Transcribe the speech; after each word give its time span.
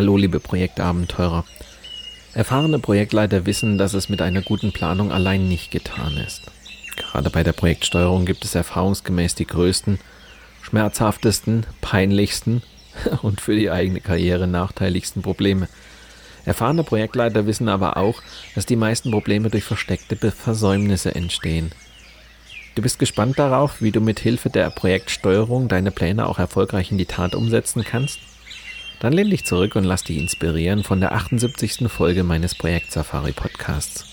Hallo, 0.00 0.16
liebe 0.16 0.40
Projektabenteurer. 0.40 1.44
Erfahrene 2.32 2.78
Projektleiter 2.78 3.44
wissen, 3.44 3.76
dass 3.76 3.92
es 3.92 4.08
mit 4.08 4.22
einer 4.22 4.40
guten 4.40 4.72
Planung 4.72 5.12
allein 5.12 5.46
nicht 5.46 5.70
getan 5.70 6.16
ist. 6.16 6.40
Gerade 6.96 7.28
bei 7.28 7.42
der 7.42 7.52
Projektsteuerung 7.52 8.24
gibt 8.24 8.42
es 8.46 8.54
erfahrungsgemäß 8.54 9.34
die 9.34 9.46
größten, 9.46 9.98
schmerzhaftesten, 10.62 11.66
peinlichsten 11.82 12.62
und 13.22 13.42
für 13.42 13.54
die 13.54 13.70
eigene 13.70 14.00
Karriere 14.00 14.46
nachteiligsten 14.46 15.20
Probleme. 15.20 15.68
Erfahrene 16.46 16.82
Projektleiter 16.82 17.44
wissen 17.44 17.68
aber 17.68 17.98
auch, 17.98 18.22
dass 18.54 18.64
die 18.64 18.76
meisten 18.76 19.10
Probleme 19.10 19.50
durch 19.50 19.64
versteckte 19.64 20.16
Versäumnisse 20.30 21.14
entstehen. 21.14 21.72
Du 22.74 22.80
bist 22.80 22.98
gespannt 22.98 23.38
darauf, 23.38 23.82
wie 23.82 23.92
du 23.92 24.00
mit 24.00 24.18
Hilfe 24.18 24.48
der 24.48 24.70
Projektsteuerung 24.70 25.68
deine 25.68 25.90
Pläne 25.90 26.26
auch 26.26 26.38
erfolgreich 26.38 26.90
in 26.90 26.96
die 26.96 27.04
Tat 27.04 27.34
umsetzen 27.34 27.84
kannst? 27.84 28.18
Dann 29.00 29.14
lehn 29.14 29.30
dich 29.30 29.46
zurück 29.46 29.76
und 29.76 29.84
lass 29.84 30.04
dich 30.04 30.18
inspirieren 30.18 30.84
von 30.84 31.00
der 31.00 31.12
78. 31.12 31.88
Folge 31.88 32.22
meines 32.22 32.54
Projekt 32.54 32.92
Safari 32.92 33.32
Podcasts. 33.32 34.04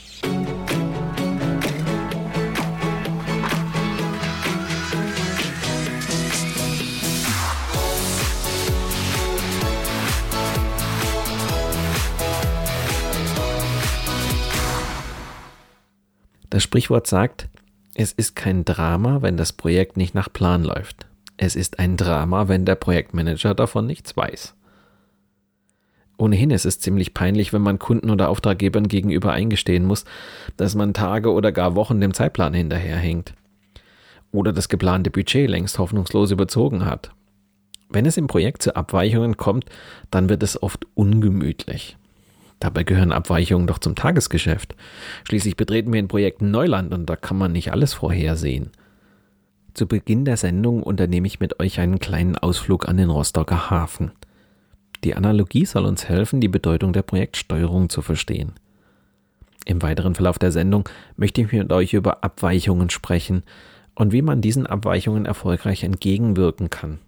Das 16.50 16.64
Sprichwort 16.64 17.08
sagt, 17.08 17.50
es 17.94 18.14
ist 18.14 18.38
kein 18.38 18.64
Drama, 18.64 19.22
wenn 19.22 19.36
das 19.36 19.52
Projekt 19.52 19.98
nicht 19.98 20.16
nach 20.16 20.32
Plan 20.32 20.64
läuft. 20.64 21.08
Es 21.36 21.58
ist 21.58 21.78
ein 21.78 21.98
Drama, 21.98 22.48
wenn 22.48 22.64
der 22.64 22.76
Projektmanager 22.76 23.54
davon 23.54 23.86
nichts 23.86 24.16
weiß. 24.16 24.57
Ohnehin 26.18 26.50
ist 26.50 26.66
es 26.66 26.80
ziemlich 26.80 27.14
peinlich, 27.14 27.54
wenn 27.54 27.62
man 27.62 27.80
Kunden 27.80 28.10
oder 28.10 28.30
Auftraggebern 28.30 28.88
gegenüber 28.88 29.34
eingestehen 29.34 29.86
muss, 29.86 30.04
dass 30.58 30.74
man 30.74 30.94
Tage 30.94 31.32
oder 31.32 31.52
gar 31.52 31.76
Wochen 31.76 32.02
dem 32.02 32.14
Zeitplan 32.14 32.54
hinterherhinkt. 32.54 33.34
Oder 34.32 34.52
das 34.52 34.68
geplante 34.68 35.12
Budget 35.12 35.50
längst 35.50 35.78
hoffnungslos 35.78 36.32
überzogen 36.32 36.86
hat. 36.86 37.12
Wenn 37.90 38.06
es 38.06 38.18
im 38.18 38.28
Projekt 38.28 38.64
zu 38.64 38.76
Abweichungen 38.76 39.38
kommt, 39.38 39.66
dann 40.12 40.28
wird 40.28 40.44
es 40.44 40.62
oft 40.62 40.86
ungemütlich. 40.96 41.98
Dabei 42.60 42.84
gehören 42.84 43.12
Abweichungen 43.12 43.68
doch 43.68 43.78
zum 43.78 43.96
Tagesgeschäft. 43.96 44.76
Schließlich 45.26 45.56
betreten 45.56 45.94
wir 45.94 46.00
in 46.00 46.08
Projekten 46.08 46.50
Neuland 46.50 46.94
und 46.94 47.06
da 47.06 47.16
kann 47.16 47.38
man 47.38 47.52
nicht 47.52 47.72
alles 47.72 47.94
vorhersehen. 47.94 48.72
Zu 49.76 49.88
Beginn 49.88 50.26
der 50.26 50.38
Sendung 50.38 50.82
unternehme 50.82 51.28
ich 51.28 51.40
mit 51.40 51.60
euch 51.60 51.80
einen 51.80 52.00
kleinen 52.00 52.36
Ausflug 52.36 52.90
an 52.90 52.98
den 52.98 53.12
Rostocker 53.12 53.70
Hafen. 53.70 54.12
Die 55.04 55.16
Analogie 55.16 55.66
soll 55.66 55.86
uns 55.86 56.10
helfen, 56.10 56.42
die 56.42 56.48
Bedeutung 56.48 56.94
der 56.94 57.04
Projektsteuerung 57.04 57.90
zu 57.90 58.02
verstehen. 58.02 58.54
Im 59.66 59.82
weiteren 59.82 60.16
Verlauf 60.16 60.40
der 60.40 60.52
Sendung 60.52 60.88
möchte 61.18 61.42
ich 61.42 61.52
mit 61.52 61.72
euch 61.72 61.94
über 61.94 62.24
Abweichungen 62.24 62.90
sprechen 62.90 63.44
und 63.96 64.14
wie 64.14 64.22
man 64.22 64.42
diesen 64.42 64.66
Abweichungen 64.66 65.26
erfolgreich 65.26 65.84
entgegenwirken 65.84 66.70
kann. 66.70 67.00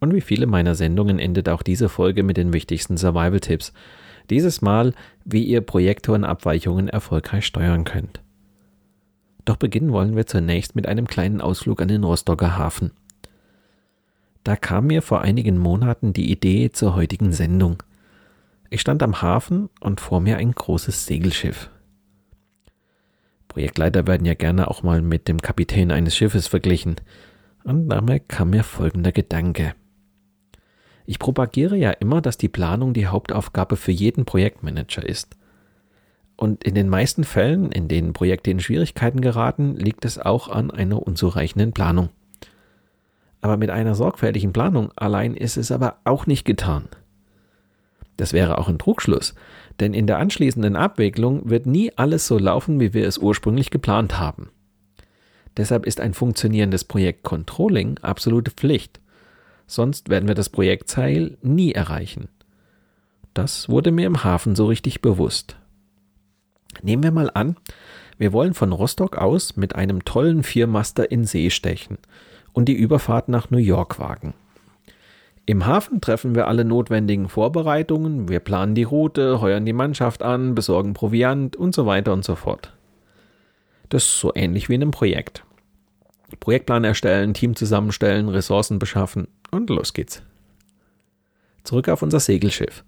Und 0.00 0.14
wie 0.14 0.20
viele 0.20 0.46
meiner 0.46 0.74
Sendungen 0.74 1.18
endet 1.18 1.48
auch 1.48 1.62
diese 1.62 1.88
Folge 1.88 2.22
mit 2.22 2.36
den 2.36 2.52
wichtigsten 2.52 2.96
Survival-Tipps. 2.96 3.72
Dieses 4.30 4.62
Mal, 4.62 4.94
wie 5.24 5.42
ihr 5.42 5.60
Projekte 5.60 6.12
und 6.12 6.24
Abweichungen 6.24 6.88
erfolgreich 6.88 7.44
steuern 7.46 7.84
könnt. 7.84 8.20
Doch 9.44 9.56
beginnen 9.56 9.90
wollen 9.90 10.14
wir 10.14 10.26
zunächst 10.26 10.76
mit 10.76 10.86
einem 10.86 11.08
kleinen 11.08 11.40
Ausflug 11.40 11.82
an 11.82 11.88
den 11.88 12.04
Rostocker 12.04 12.56
Hafen. 12.56 12.92
Da 14.44 14.56
kam 14.56 14.86
mir 14.86 15.02
vor 15.02 15.20
einigen 15.20 15.58
Monaten 15.58 16.12
die 16.12 16.30
Idee 16.30 16.70
zur 16.70 16.94
heutigen 16.94 17.32
Sendung. 17.32 17.82
Ich 18.70 18.80
stand 18.80 19.02
am 19.02 19.22
Hafen 19.22 19.68
und 19.80 20.00
vor 20.00 20.20
mir 20.20 20.36
ein 20.36 20.52
großes 20.52 21.06
Segelschiff. 21.06 21.70
Projektleiter 23.48 24.06
werden 24.06 24.26
ja 24.26 24.34
gerne 24.34 24.68
auch 24.68 24.82
mal 24.82 25.02
mit 25.02 25.26
dem 25.26 25.40
Kapitän 25.40 25.90
eines 25.90 26.14
Schiffes 26.14 26.46
verglichen. 26.46 26.96
Und 27.64 27.88
dabei 27.88 28.18
kam 28.18 28.50
mir 28.50 28.62
folgender 28.62 29.12
Gedanke. 29.12 29.74
Ich 31.06 31.18
propagiere 31.18 31.76
ja 31.76 31.90
immer, 31.90 32.20
dass 32.20 32.36
die 32.36 32.48
Planung 32.48 32.92
die 32.92 33.06
Hauptaufgabe 33.06 33.76
für 33.76 33.92
jeden 33.92 34.26
Projektmanager 34.26 35.04
ist. 35.04 35.36
Und 36.36 36.62
in 36.62 36.74
den 36.74 36.88
meisten 36.88 37.24
Fällen, 37.24 37.72
in 37.72 37.88
denen 37.88 38.12
Projekte 38.12 38.50
in 38.50 38.60
Schwierigkeiten 38.60 39.20
geraten, 39.22 39.74
liegt 39.74 40.04
es 40.04 40.18
auch 40.18 40.48
an 40.48 40.70
einer 40.70 41.02
unzureichenden 41.02 41.72
Planung. 41.72 42.10
Aber 43.40 43.56
mit 43.56 43.70
einer 43.70 43.94
sorgfältigen 43.94 44.52
Planung 44.52 44.90
allein 44.96 45.34
ist 45.34 45.56
es 45.56 45.70
aber 45.70 45.98
auch 46.04 46.26
nicht 46.26 46.44
getan. 46.44 46.88
Das 48.16 48.32
wäre 48.32 48.58
auch 48.58 48.68
ein 48.68 48.80
Trugschluss, 48.80 49.34
denn 49.78 49.94
in 49.94 50.08
der 50.08 50.18
anschließenden 50.18 50.74
Abwicklung 50.74 51.48
wird 51.48 51.66
nie 51.66 51.92
alles 51.96 52.26
so 52.26 52.36
laufen, 52.36 52.80
wie 52.80 52.92
wir 52.92 53.06
es 53.06 53.18
ursprünglich 53.18 53.70
geplant 53.70 54.18
haben. 54.18 54.50
Deshalb 55.56 55.86
ist 55.86 56.00
ein 56.00 56.14
funktionierendes 56.14 56.84
Projekt 56.84 57.22
Controlling 57.22 57.98
absolute 57.98 58.50
Pflicht. 58.50 59.00
Sonst 59.66 60.08
werden 60.08 60.26
wir 60.26 60.34
das 60.34 60.48
Projektziel 60.48 61.38
nie 61.42 61.72
erreichen. 61.72 62.28
Das 63.34 63.68
wurde 63.68 63.92
mir 63.92 64.06
im 64.06 64.24
Hafen 64.24 64.56
so 64.56 64.66
richtig 64.66 65.00
bewusst. 65.00 65.56
Nehmen 66.82 67.04
wir 67.04 67.12
mal 67.12 67.30
an, 67.32 67.56
wir 68.18 68.32
wollen 68.32 68.54
von 68.54 68.72
Rostock 68.72 69.16
aus 69.16 69.56
mit 69.56 69.76
einem 69.76 70.04
tollen 70.04 70.42
Viermaster 70.42 71.10
in 71.10 71.24
See 71.24 71.50
stechen 71.50 71.98
und 72.58 72.64
die 72.64 72.74
Überfahrt 72.74 73.28
nach 73.28 73.50
New 73.50 73.58
York 73.58 74.00
wagen. 74.00 74.34
Im 75.46 75.66
Hafen 75.66 76.00
treffen 76.00 76.34
wir 76.34 76.48
alle 76.48 76.64
notwendigen 76.64 77.28
Vorbereitungen, 77.28 78.28
wir 78.28 78.40
planen 78.40 78.74
die 78.74 78.82
Route, 78.82 79.40
heuern 79.40 79.64
die 79.64 79.72
Mannschaft 79.72 80.24
an, 80.24 80.56
besorgen 80.56 80.92
Proviant 80.92 81.54
und 81.54 81.72
so 81.72 81.86
weiter 81.86 82.12
und 82.12 82.24
so 82.24 82.34
fort. 82.34 82.72
Das 83.90 84.02
ist 84.02 84.18
so 84.18 84.32
ähnlich 84.34 84.68
wie 84.68 84.74
in 84.74 84.82
einem 84.82 84.90
Projekt. 84.90 85.44
Projektplan 86.40 86.82
erstellen, 86.82 87.32
Team 87.32 87.54
zusammenstellen, 87.54 88.28
Ressourcen 88.28 88.80
beschaffen 88.80 89.28
und 89.52 89.70
los 89.70 89.92
geht's. 89.92 90.22
Zurück 91.62 91.88
auf 91.88 92.02
unser 92.02 92.18
Segelschiff. 92.18 92.82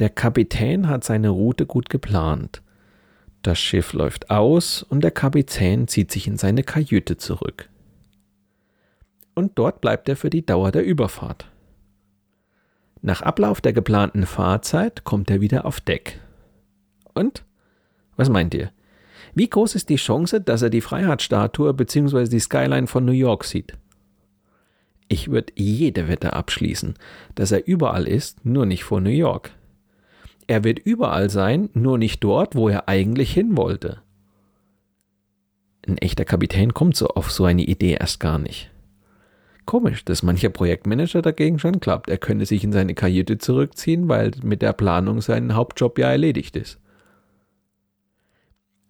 Der 0.00 0.10
Kapitän 0.10 0.88
hat 0.88 1.04
seine 1.04 1.28
Route 1.28 1.64
gut 1.64 1.90
geplant. 1.90 2.60
Das 3.42 3.60
Schiff 3.60 3.92
läuft 3.92 4.30
aus 4.30 4.82
und 4.82 5.04
der 5.04 5.12
Kapitän 5.12 5.86
zieht 5.86 6.10
sich 6.10 6.26
in 6.26 6.36
seine 6.36 6.64
Kajüte 6.64 7.18
zurück 7.18 7.68
und 9.38 9.52
dort 9.54 9.80
bleibt 9.80 10.08
er 10.08 10.16
für 10.16 10.30
die 10.30 10.44
Dauer 10.44 10.72
der 10.72 10.84
Überfahrt. 10.84 11.46
Nach 13.00 13.22
Ablauf 13.22 13.60
der 13.60 13.72
geplanten 13.72 14.26
Fahrzeit 14.26 15.04
kommt 15.04 15.30
er 15.30 15.40
wieder 15.40 15.64
auf 15.64 15.80
Deck. 15.80 16.20
Und? 17.14 17.44
Was 18.16 18.28
meint 18.28 18.52
ihr? 18.52 18.72
Wie 19.34 19.48
groß 19.48 19.76
ist 19.76 19.90
die 19.90 19.96
Chance, 19.96 20.40
dass 20.40 20.62
er 20.62 20.70
die 20.70 20.80
Freiheitsstatue 20.80 21.72
bzw. 21.72 22.24
die 22.24 22.40
Skyline 22.40 22.88
von 22.88 23.04
New 23.04 23.12
York 23.12 23.44
sieht? 23.44 23.74
Ich 25.06 25.30
würde 25.30 25.52
jede 25.54 26.08
Wette 26.08 26.32
abschließen, 26.32 26.94
dass 27.36 27.52
er 27.52 27.64
überall 27.64 28.08
ist, 28.08 28.44
nur 28.44 28.66
nicht 28.66 28.82
vor 28.82 29.00
New 29.00 29.10
York. 29.10 29.52
Er 30.48 30.64
wird 30.64 30.80
überall 30.80 31.30
sein, 31.30 31.70
nur 31.74 31.96
nicht 31.96 32.24
dort, 32.24 32.56
wo 32.56 32.68
er 32.68 32.88
eigentlich 32.88 33.32
hin 33.32 33.56
wollte. 33.56 34.02
Ein 35.86 35.98
echter 35.98 36.24
Kapitän 36.24 36.74
kommt 36.74 36.96
so 36.96 37.06
auf 37.06 37.30
so 37.30 37.44
eine 37.44 37.62
Idee 37.62 37.96
erst 38.00 38.18
gar 38.18 38.40
nicht. 38.40 38.72
Komisch, 39.68 40.02
dass 40.02 40.22
mancher 40.22 40.48
Projektmanager 40.48 41.20
dagegen 41.20 41.58
schon 41.58 41.78
klappt. 41.78 42.08
Er 42.08 42.16
könne 42.16 42.46
sich 42.46 42.64
in 42.64 42.72
seine 42.72 42.94
Kajüte 42.94 43.36
zurückziehen, 43.36 44.08
weil 44.08 44.30
mit 44.42 44.62
der 44.62 44.72
Planung 44.72 45.20
sein 45.20 45.54
Hauptjob 45.54 45.98
ja 45.98 46.10
erledigt 46.10 46.56
ist. 46.56 46.80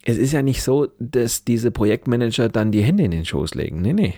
Es 0.04 0.18
ist 0.18 0.30
ja 0.30 0.40
nicht 0.40 0.62
so, 0.62 0.86
dass 1.00 1.44
diese 1.44 1.72
Projektmanager 1.72 2.48
dann 2.48 2.70
die 2.70 2.82
Hände 2.82 3.02
in 3.02 3.10
den 3.10 3.24
Schoß 3.24 3.56
legen. 3.56 3.82
Nee, 3.82 3.92
nee. 3.92 4.14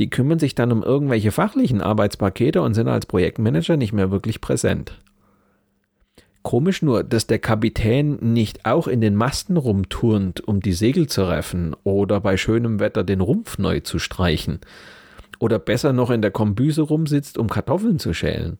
Die 0.00 0.10
kümmern 0.10 0.40
sich 0.40 0.56
dann 0.56 0.72
um 0.72 0.82
irgendwelche 0.82 1.30
fachlichen 1.30 1.80
Arbeitspakete 1.80 2.62
und 2.62 2.74
sind 2.74 2.88
als 2.88 3.06
Projektmanager 3.06 3.76
nicht 3.76 3.92
mehr 3.92 4.10
wirklich 4.10 4.40
präsent. 4.40 5.00
Komisch 6.42 6.82
nur, 6.82 7.04
dass 7.04 7.28
der 7.28 7.38
Kapitän 7.38 8.16
nicht 8.32 8.66
auch 8.66 8.88
in 8.88 9.00
den 9.00 9.14
Masten 9.14 9.56
rumturnt, 9.56 10.40
um 10.48 10.58
die 10.58 10.72
Segel 10.72 11.06
zu 11.06 11.28
reffen 11.28 11.76
oder 11.84 12.20
bei 12.20 12.36
schönem 12.36 12.80
Wetter 12.80 13.04
den 13.04 13.20
Rumpf 13.20 13.58
neu 13.58 13.78
zu 13.78 14.00
streichen 14.00 14.58
oder 15.38 15.58
besser 15.58 15.92
noch 15.92 16.10
in 16.10 16.22
der 16.22 16.30
Kombüse 16.30 16.82
rumsitzt, 16.82 17.38
um 17.38 17.48
Kartoffeln 17.48 17.98
zu 17.98 18.12
schälen. 18.14 18.58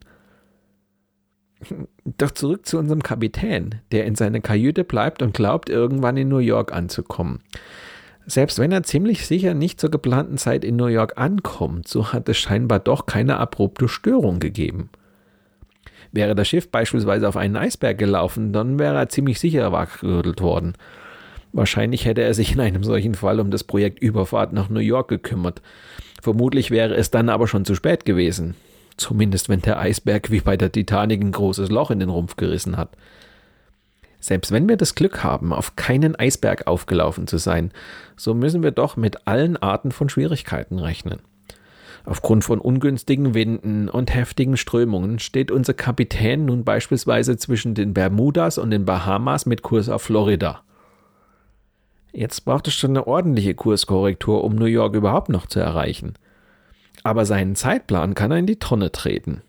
Doch 2.05 2.31
zurück 2.33 2.67
zu 2.67 2.79
unserem 2.79 3.03
Kapitän, 3.03 3.77
der 3.91 4.05
in 4.05 4.15
seiner 4.15 4.41
Kajüte 4.41 4.85
bleibt 4.85 5.23
und 5.23 5.35
glaubt, 5.35 5.71
irgendwann 5.71 6.17
in 6.17 6.29
New 6.29 6.39
York 6.39 6.73
anzukommen. 6.73 7.41
Selbst 8.27 8.59
wenn 8.59 8.73
er 8.73 8.83
ziemlich 8.83 9.27
sicher 9.27 9.55
nicht 9.55 9.81
zur 9.81 9.91
geplanten 9.91 10.37
Zeit 10.37 10.65
in 10.65 10.77
New 10.77 10.87
York 10.87 11.15
ankommt, 11.17 11.89
so 11.89 12.13
hat 12.13 12.29
es 12.29 12.37
scheinbar 12.37 12.81
doch 12.81 13.07
keine 13.07 13.39
abrupte 13.39 13.89
Störung 13.89 14.41
gegeben. 14.41 14.91
Wäre 16.13 16.35
das 16.35 16.49
Schiff 16.49 16.71
beispielsweise 16.71 17.29
auf 17.29 17.37
einen 17.37 17.57
Eisberg 17.57 17.99
gelaufen, 17.99 18.53
dann 18.53 18.79
wäre 18.79 18.97
er 18.97 19.09
ziemlich 19.09 19.39
sicher 19.39 19.71
wachgerüttelt 19.73 20.41
worden. 20.41 20.75
Wahrscheinlich 21.53 22.05
hätte 22.05 22.23
er 22.23 22.35
sich 22.35 22.53
in 22.53 22.61
einem 22.61 22.85
solchen 22.85 23.15
Fall 23.15 23.41
um 23.41 23.51
das 23.51 23.65
Projekt 23.65 24.01
Überfahrt 24.01 24.53
nach 24.53 24.69
New 24.69 24.81
York 24.81 25.09
gekümmert. 25.09 25.63
Vermutlich 26.27 26.73
wäre 26.73 26.97
es 26.97 27.13
dann 27.13 27.29
aber 27.29 27.47
schon 27.47 27.65
zu 27.65 27.77
spät 27.77 28.05
gewesen. 28.05 28.57
Zumindest 28.97 29.49
wenn 29.49 29.63
der 29.63 29.79
Eisberg 29.79 30.33
wie 30.33 30.41
bei 30.41 30.57
der 30.57 30.73
Titanic 30.73 31.21
ein 31.21 31.31
großes 31.31 31.71
Loch 31.71 31.93
in 31.93 32.01
den 32.01 32.09
Rumpf 32.09 32.35
gerissen 32.35 32.77
hat. 32.77 32.89
Selbst 34.19 34.51
wenn 34.51 34.69
wir 34.69 34.77
das 34.77 34.97
Glück 34.97 35.23
haben, 35.23 35.53
auf 35.53 35.77
keinen 35.77 36.17
Eisberg 36.17 36.67
aufgelaufen 36.67 37.29
zu 37.29 37.39
sein, 37.39 37.71
so 38.17 38.35
müssen 38.35 38.65
wir 38.65 38.73
doch 38.73 38.97
mit 38.97 39.29
allen 39.29 39.57
Arten 39.57 39.93
von 39.93 40.09
Schwierigkeiten 40.09 40.81
rechnen. 40.81 41.21
Aufgrund 42.05 42.43
von 42.43 42.59
ungünstigen 42.59 43.35
Winden 43.35 43.89
und 43.89 44.13
heftigen 44.13 44.57
Strömungen 44.57 45.21
steht 45.21 45.53
unser 45.53 45.75
Kapitän 45.75 46.45
nun 46.45 46.65
beispielsweise 46.65 47.37
zwischen 47.37 47.77
den 47.77 47.95
Bermudas 47.95 48.59
und 48.59 48.73
den 48.73 48.85
Bahamas 48.85 49.47
mit 49.47 49.63
Kurs 49.63 49.89
auf 49.89 50.03
Florida. 50.03 50.65
Jetzt 52.19 52.47
braucht 52.47 52.67
es 52.67 52.73
schon 52.73 52.93
eine 52.93 53.07
ordentliche 53.07 53.55
Kurskorrektur, 53.55 54.43
um 54.43 54.55
New 54.55 54.65
York 54.65 54.95
überhaupt 54.95 55.29
noch 55.29 55.45
zu 55.45 55.61
erreichen. 55.61 56.15
Aber 57.03 57.27
seinen 57.27 57.57
Zeitplan 57.57 58.15
kann 58.15 58.31
er 58.31 58.39
in 58.39 58.47
die 58.47 58.59
Tonne 58.59 58.91
treten. 58.91 59.43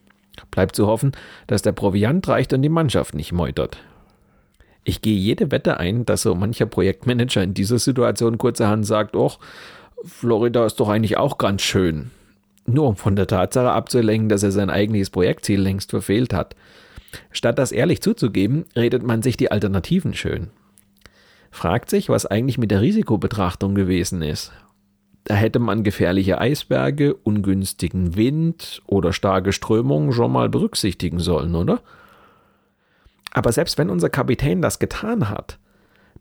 Bleibt 0.51 0.75
zu 0.75 0.85
hoffen, 0.85 1.13
dass 1.47 1.61
der 1.61 1.71
Proviant 1.71 2.27
reicht 2.27 2.51
und 2.51 2.61
die 2.61 2.67
Mannschaft 2.67 3.15
nicht 3.15 3.31
meutert. 3.31 3.77
Ich 4.83 5.01
gehe 5.01 5.15
jede 5.15 5.49
Wette 5.49 5.79
ein, 5.79 6.03
dass 6.03 6.23
so 6.23 6.35
mancher 6.35 6.65
Projektmanager 6.65 7.41
in 7.41 7.53
dieser 7.53 7.79
Situation 7.79 8.37
kurzerhand 8.37 8.85
sagt, 8.85 9.15
och, 9.15 9.39
Florida 10.03 10.65
ist 10.65 10.77
doch 10.81 10.89
eigentlich 10.89 11.15
auch 11.15 11.37
ganz 11.37 11.61
schön. 11.61 12.11
Nur 12.65 12.89
um 12.89 12.97
von 12.97 13.15
der 13.15 13.27
Tatsache 13.27 13.71
abzulenken, 13.71 14.27
dass 14.27 14.43
er 14.43 14.51
sein 14.51 14.69
eigentliches 14.69 15.09
Projektziel 15.09 15.61
längst 15.61 15.91
verfehlt 15.91 16.33
hat. 16.33 16.53
Statt 17.31 17.59
das 17.59 17.71
ehrlich 17.71 18.01
zuzugeben, 18.01 18.65
redet 18.75 19.03
man 19.03 19.21
sich 19.21 19.37
die 19.37 19.51
Alternativen 19.51 20.13
schön 20.13 20.49
fragt 21.51 21.89
sich, 21.89 22.09
was 22.09 22.25
eigentlich 22.25 22.57
mit 22.57 22.71
der 22.71 22.81
Risikobetrachtung 22.81 23.75
gewesen 23.75 24.21
ist. 24.21 24.51
Da 25.23 25.35
hätte 25.35 25.59
man 25.59 25.83
gefährliche 25.83 26.39
Eisberge, 26.39 27.13
ungünstigen 27.13 28.15
Wind 28.15 28.81
oder 28.85 29.11
starke 29.11 29.51
Strömungen 29.51 30.13
schon 30.13 30.31
mal 30.31 30.47
berücksichtigen 30.47 31.19
sollen, 31.19 31.53
oder? 31.55 31.81
Aber 33.31 33.51
selbst 33.51 33.77
wenn 33.77 33.89
unser 33.89 34.09
Kapitän 34.09 34.61
das 34.61 34.79
getan 34.79 35.29
hat, 35.29 35.59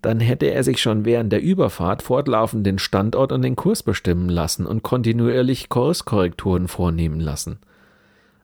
dann 0.02 0.20
hätte 0.20 0.46
er 0.46 0.64
sich 0.64 0.80
schon 0.80 1.04
während 1.04 1.32
der 1.32 1.40
Überfahrt 1.40 2.02
fortlaufend 2.02 2.66
den 2.66 2.78
Standort 2.78 3.32
und 3.32 3.42
den 3.42 3.56
Kurs 3.56 3.82
bestimmen 3.82 4.28
lassen 4.28 4.66
und 4.66 4.82
kontinuierlich 4.82 5.68
Kurskorrekturen 5.68 6.68
vornehmen 6.68 7.20
lassen. 7.20 7.58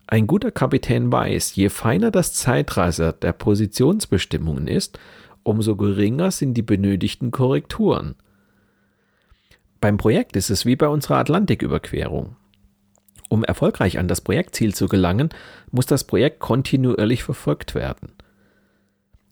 Ein 0.07 0.27
guter 0.27 0.51
Kapitän 0.51 1.11
weiß, 1.11 1.57
je 1.57 1.69
feiner 1.69 2.11
das 2.11 2.35
Zeitreiser 2.35 3.13
der 3.13 3.33
Positionsbestimmungen 3.33 4.69
ist, 4.69 4.99
umso 5.43 5.77
geringer 5.77 6.31
sind 6.31 6.55
die 6.55 6.63
benötigten 6.63 7.31
Korrekturen. 7.31 8.15
Beim 9.81 9.97
Projekt 9.97 10.37
ist 10.37 10.51
es 10.51 10.65
wie 10.65 10.77
bei 10.77 10.89
unserer 10.89 11.17
Atlantiküberquerung. 11.17 12.37
Um 13.29 13.45
erfolgreich 13.45 13.99
an 13.99 14.09
das 14.09 14.21
Projektziel 14.21 14.75
zu 14.75 14.89
gelangen, 14.89 15.31
muss 15.71 15.87
das 15.87 16.05
Projekt 16.05 16.39
kontinuierlich 16.39 17.25
verfolgt 17.25 17.75
werden. 17.75 18.13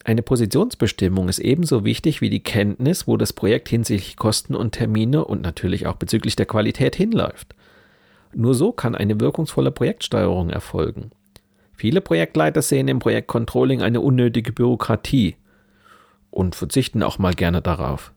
Eine 0.05 0.23
Positionsbestimmung 0.23 1.29
ist 1.29 1.39
ebenso 1.39 1.85
wichtig 1.85 2.21
wie 2.23 2.31
die 2.31 2.43
Kenntnis, 2.43 3.07
wo 3.07 3.17
das 3.19 3.35
Projekt 3.35 3.69
hinsichtlich 3.69 4.17
Kosten 4.17 4.55
und 4.55 4.73
Termine 4.73 5.25
und 5.25 5.43
natürlich 5.43 5.87
auch 5.87 5.97
bezüglich 5.97 6.35
der 6.35 6.47
Qualität 6.47 6.97
hinläuft. 6.97 7.55
Nur 8.35 8.55
so 8.55 8.73
kann 8.73 8.95
eine 8.95 9.21
wirkungsvolle 9.21 9.71
Projektsteuerung 9.71 10.49
erfolgen. 10.51 11.11
Viele 11.75 12.01
Projektleiter 12.01 12.63
sehen 12.63 12.89
im 12.89 12.99
Projektcontrolling 12.99 13.83
eine 13.83 14.01
unnötige 14.01 14.53
Bürokratie 14.53 15.37
und 16.31 16.55
verzichten 16.55 17.03
auch 17.03 17.19
mal 17.19 17.35
gerne 17.35 17.63
darauf. 17.63 18.13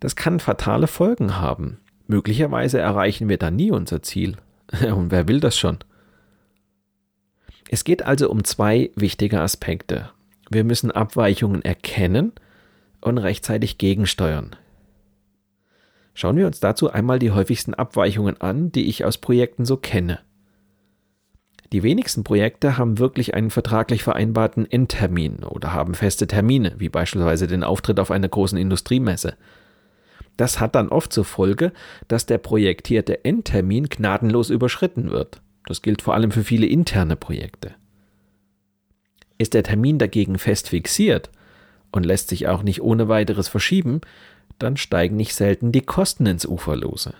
Das 0.00 0.16
kann 0.16 0.40
fatale 0.40 0.86
Folgen 0.86 1.38
haben. 1.38 1.78
Möglicherweise 2.06 2.78
erreichen 2.78 3.28
wir 3.28 3.38
dann 3.38 3.56
nie 3.56 3.70
unser 3.70 4.02
Ziel. 4.02 4.36
Und 4.82 5.10
wer 5.10 5.26
will 5.28 5.40
das 5.40 5.56
schon? 5.56 5.78
Es 7.68 7.82
geht 7.82 8.04
also 8.04 8.30
um 8.30 8.44
zwei 8.44 8.90
wichtige 8.94 9.40
Aspekte. 9.40 10.10
Wir 10.50 10.62
müssen 10.62 10.92
Abweichungen 10.92 11.62
erkennen 11.62 12.32
und 13.00 13.18
rechtzeitig 13.18 13.78
gegensteuern. 13.78 14.54
Schauen 16.14 16.36
wir 16.36 16.46
uns 16.46 16.60
dazu 16.60 16.90
einmal 16.90 17.18
die 17.18 17.32
häufigsten 17.32 17.74
Abweichungen 17.74 18.40
an, 18.40 18.70
die 18.70 18.86
ich 18.86 19.04
aus 19.04 19.18
Projekten 19.18 19.64
so 19.64 19.76
kenne. 19.76 20.20
Die 21.72 21.82
wenigsten 21.82 22.22
Projekte 22.22 22.78
haben 22.78 22.98
wirklich 22.98 23.34
einen 23.34 23.50
vertraglich 23.50 24.02
vereinbarten 24.02 24.70
Endtermin 24.70 25.42
oder 25.44 25.72
haben 25.72 25.94
feste 25.94 26.26
Termine, 26.26 26.74
wie 26.78 26.88
beispielsweise 26.88 27.46
den 27.46 27.64
Auftritt 27.64 27.98
auf 27.98 28.10
einer 28.10 28.28
großen 28.28 28.58
Industriemesse. 28.58 29.36
Das 30.36 30.60
hat 30.60 30.74
dann 30.74 30.88
oft 30.88 31.12
zur 31.12 31.24
Folge, 31.24 31.72
dass 32.08 32.26
der 32.26 32.38
projektierte 32.38 33.24
Endtermin 33.24 33.88
gnadenlos 33.88 34.50
überschritten 34.50 35.10
wird. 35.10 35.40
Das 35.66 35.82
gilt 35.82 36.02
vor 36.02 36.14
allem 36.14 36.30
für 36.30 36.44
viele 36.44 36.66
interne 36.66 37.16
Projekte. 37.16 37.74
Ist 39.38 39.54
der 39.54 39.64
Termin 39.64 39.98
dagegen 39.98 40.38
fest 40.38 40.68
fixiert 40.68 41.30
und 41.90 42.06
lässt 42.06 42.28
sich 42.28 42.46
auch 42.46 42.62
nicht 42.62 42.82
ohne 42.82 43.08
weiteres 43.08 43.48
verschieben, 43.48 44.02
dann 44.58 44.76
steigen 44.76 45.16
nicht 45.16 45.34
selten 45.34 45.72
die 45.72 45.82
Kosten 45.82 46.26
ins 46.26 46.46
Uferlose. 46.46 47.14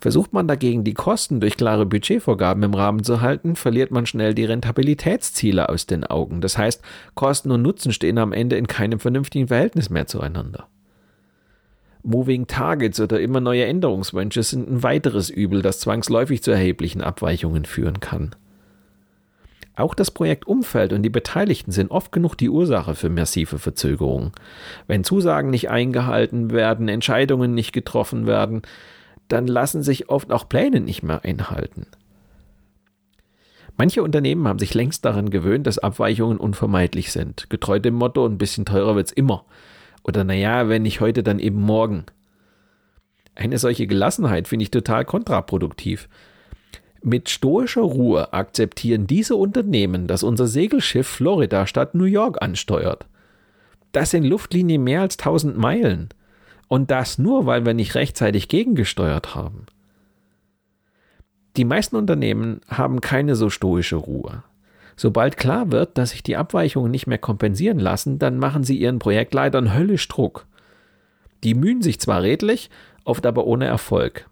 Versucht 0.00 0.32
man 0.32 0.48
dagegen 0.48 0.82
die 0.82 0.94
Kosten 0.94 1.40
durch 1.40 1.56
klare 1.56 1.84
Budgetvorgaben 1.84 2.62
im 2.62 2.72
Rahmen 2.74 3.04
zu 3.04 3.20
halten, 3.20 3.54
verliert 3.54 3.90
man 3.90 4.06
schnell 4.06 4.34
die 4.34 4.46
Rentabilitätsziele 4.46 5.68
aus 5.68 5.84
den 5.86 6.04
Augen. 6.04 6.40
Das 6.40 6.56
heißt, 6.56 6.82
Kosten 7.14 7.50
und 7.50 7.62
Nutzen 7.62 7.92
stehen 7.92 8.16
am 8.16 8.32
Ende 8.32 8.56
in 8.56 8.66
keinem 8.66 8.98
vernünftigen 8.98 9.48
Verhältnis 9.48 9.90
mehr 9.90 10.06
zueinander. 10.06 10.68
Moving 12.02 12.46
Targets 12.46 12.98
oder 12.98 13.20
immer 13.20 13.40
neue 13.40 13.66
Änderungswünsche 13.66 14.42
sind 14.42 14.70
ein 14.70 14.82
weiteres 14.82 15.28
Übel, 15.28 15.60
das 15.60 15.80
zwangsläufig 15.80 16.42
zu 16.42 16.50
erheblichen 16.50 17.02
Abweichungen 17.02 17.66
führen 17.66 18.00
kann. 18.00 18.34
Auch 19.76 19.94
das 19.94 20.10
Projektumfeld 20.10 20.92
und 20.94 21.02
die 21.02 21.10
Beteiligten 21.10 21.72
sind 21.72 21.90
oft 21.90 22.10
genug 22.10 22.36
die 22.36 22.48
Ursache 22.48 22.94
für 22.94 23.10
massive 23.10 23.58
Verzögerungen. 23.58 24.32
Wenn 24.86 25.04
Zusagen 25.04 25.50
nicht 25.50 25.70
eingehalten 25.70 26.50
werden, 26.50 26.88
Entscheidungen 26.88 27.54
nicht 27.54 27.72
getroffen 27.72 28.26
werden, 28.26 28.62
dann 29.32 29.46
lassen 29.46 29.82
sich 29.82 30.08
oft 30.08 30.32
auch 30.32 30.48
Pläne 30.48 30.80
nicht 30.80 31.02
mehr 31.02 31.24
einhalten. 31.24 31.86
Manche 33.76 34.02
Unternehmen 34.02 34.46
haben 34.46 34.58
sich 34.58 34.74
längst 34.74 35.04
daran 35.04 35.30
gewöhnt, 35.30 35.66
dass 35.66 35.78
Abweichungen 35.78 36.36
unvermeidlich 36.36 37.12
sind. 37.12 37.48
Getreu 37.48 37.78
dem 37.78 37.94
Motto, 37.94 38.26
ein 38.26 38.36
bisschen 38.36 38.66
teurer 38.66 38.96
wird's 38.96 39.12
immer. 39.12 39.46
Oder 40.02 40.24
naja, 40.24 40.68
wenn 40.68 40.82
nicht 40.82 41.00
heute, 41.00 41.22
dann 41.22 41.38
eben 41.38 41.60
morgen. 41.62 42.04
Eine 43.34 43.58
solche 43.58 43.86
Gelassenheit 43.86 44.48
finde 44.48 44.64
ich 44.64 44.70
total 44.70 45.04
kontraproduktiv. 45.04 46.08
Mit 47.02 47.30
stoischer 47.30 47.80
Ruhe 47.80 48.34
akzeptieren 48.34 49.06
diese 49.06 49.36
Unternehmen, 49.36 50.06
dass 50.06 50.22
unser 50.22 50.46
Segelschiff 50.46 51.06
Florida 51.06 51.66
statt 51.66 51.94
New 51.94 52.04
York 52.04 52.42
ansteuert. 52.42 53.06
Das 53.92 54.10
sind 54.10 54.24
Luftlinien 54.24 54.84
mehr 54.84 55.00
als 55.00 55.18
1000 55.18 55.56
Meilen. 55.56 56.10
Und 56.70 56.92
das 56.92 57.18
nur, 57.18 57.46
weil 57.46 57.66
wir 57.66 57.74
nicht 57.74 57.96
rechtzeitig 57.96 58.46
gegengesteuert 58.46 59.34
haben. 59.34 59.66
Die 61.56 61.64
meisten 61.64 61.96
Unternehmen 61.96 62.60
haben 62.68 63.00
keine 63.00 63.34
so 63.34 63.50
stoische 63.50 63.96
Ruhe. 63.96 64.44
Sobald 64.94 65.36
klar 65.36 65.72
wird, 65.72 65.98
dass 65.98 66.10
sich 66.10 66.22
die 66.22 66.36
Abweichungen 66.36 66.92
nicht 66.92 67.08
mehr 67.08 67.18
kompensieren 67.18 67.80
lassen, 67.80 68.20
dann 68.20 68.38
machen 68.38 68.62
sie 68.62 68.78
ihren 68.78 69.00
Projektleitern 69.00 69.74
höllisch 69.74 70.06
Druck. 70.06 70.46
Die 71.42 71.54
mühen 71.54 71.82
sich 71.82 71.98
zwar 71.98 72.22
redlich, 72.22 72.70
oft 73.02 73.26
aber 73.26 73.48
ohne 73.48 73.66
Erfolg. 73.66 74.30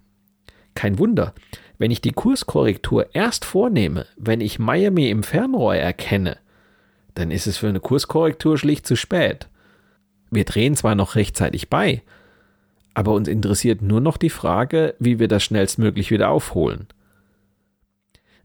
Kein 0.76 1.00
Wunder, 1.00 1.34
wenn 1.76 1.90
ich 1.90 2.02
die 2.02 2.12
Kurskorrektur 2.12 3.16
erst 3.16 3.44
vornehme, 3.44 4.06
wenn 4.16 4.40
ich 4.40 4.60
Miami 4.60 5.10
im 5.10 5.24
Fernrohr 5.24 5.74
erkenne, 5.74 6.36
dann 7.14 7.32
ist 7.32 7.48
es 7.48 7.56
für 7.56 7.68
eine 7.68 7.80
Kurskorrektur 7.80 8.58
schlicht 8.58 8.86
zu 8.86 8.94
spät. 8.94 9.48
Wir 10.30 10.44
drehen 10.44 10.76
zwar 10.76 10.94
noch 10.94 11.16
rechtzeitig 11.16 11.68
bei, 11.68 12.02
aber 12.98 13.12
uns 13.12 13.28
interessiert 13.28 13.80
nur 13.80 14.00
noch 14.00 14.16
die 14.16 14.28
Frage, 14.28 14.96
wie 14.98 15.20
wir 15.20 15.28
das 15.28 15.44
schnellstmöglich 15.44 16.10
wieder 16.10 16.30
aufholen. 16.30 16.88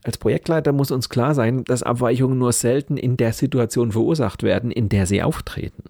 Als 0.04 0.20
Projektleiter 0.20 0.74
muss 0.74 0.92
uns 0.92 1.10
klar 1.10 1.34
sein, 1.34 1.64
dass 1.64 1.82
Abweichungen 1.82 2.38
nur 2.38 2.52
selten 2.52 2.96
in 2.96 3.18
der 3.18 3.34
Situation 3.34 3.94
verursacht 3.94 4.44
werden, 4.44 4.70
in 4.70 4.90
der 4.90 5.08
sie 5.08 5.24
auftreten. 5.24 5.86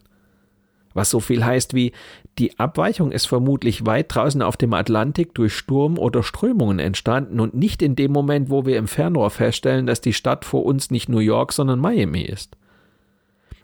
Was 0.93 1.09
so 1.09 1.19
viel 1.19 1.43
heißt 1.43 1.73
wie, 1.73 1.91
die 2.39 2.57
Abweichung 2.57 3.11
ist 3.11 3.25
vermutlich 3.25 3.85
weit 3.85 4.15
draußen 4.15 4.41
auf 4.41 4.55
dem 4.55 4.73
Atlantik 4.73 5.33
durch 5.33 5.53
Sturm 5.53 5.97
oder 5.97 6.23
Strömungen 6.23 6.79
entstanden 6.79 7.41
und 7.41 7.53
nicht 7.53 7.81
in 7.81 7.97
dem 7.97 8.13
Moment, 8.13 8.49
wo 8.49 8.65
wir 8.65 8.77
im 8.77 8.87
Fernrohr 8.87 9.29
feststellen, 9.29 9.87
dass 9.87 9.99
die 9.99 10.13
Stadt 10.13 10.45
vor 10.45 10.63
uns 10.63 10.89
nicht 10.89 11.09
New 11.09 11.19
York, 11.19 11.51
sondern 11.51 11.79
Miami 11.81 12.21
ist. 12.21 12.55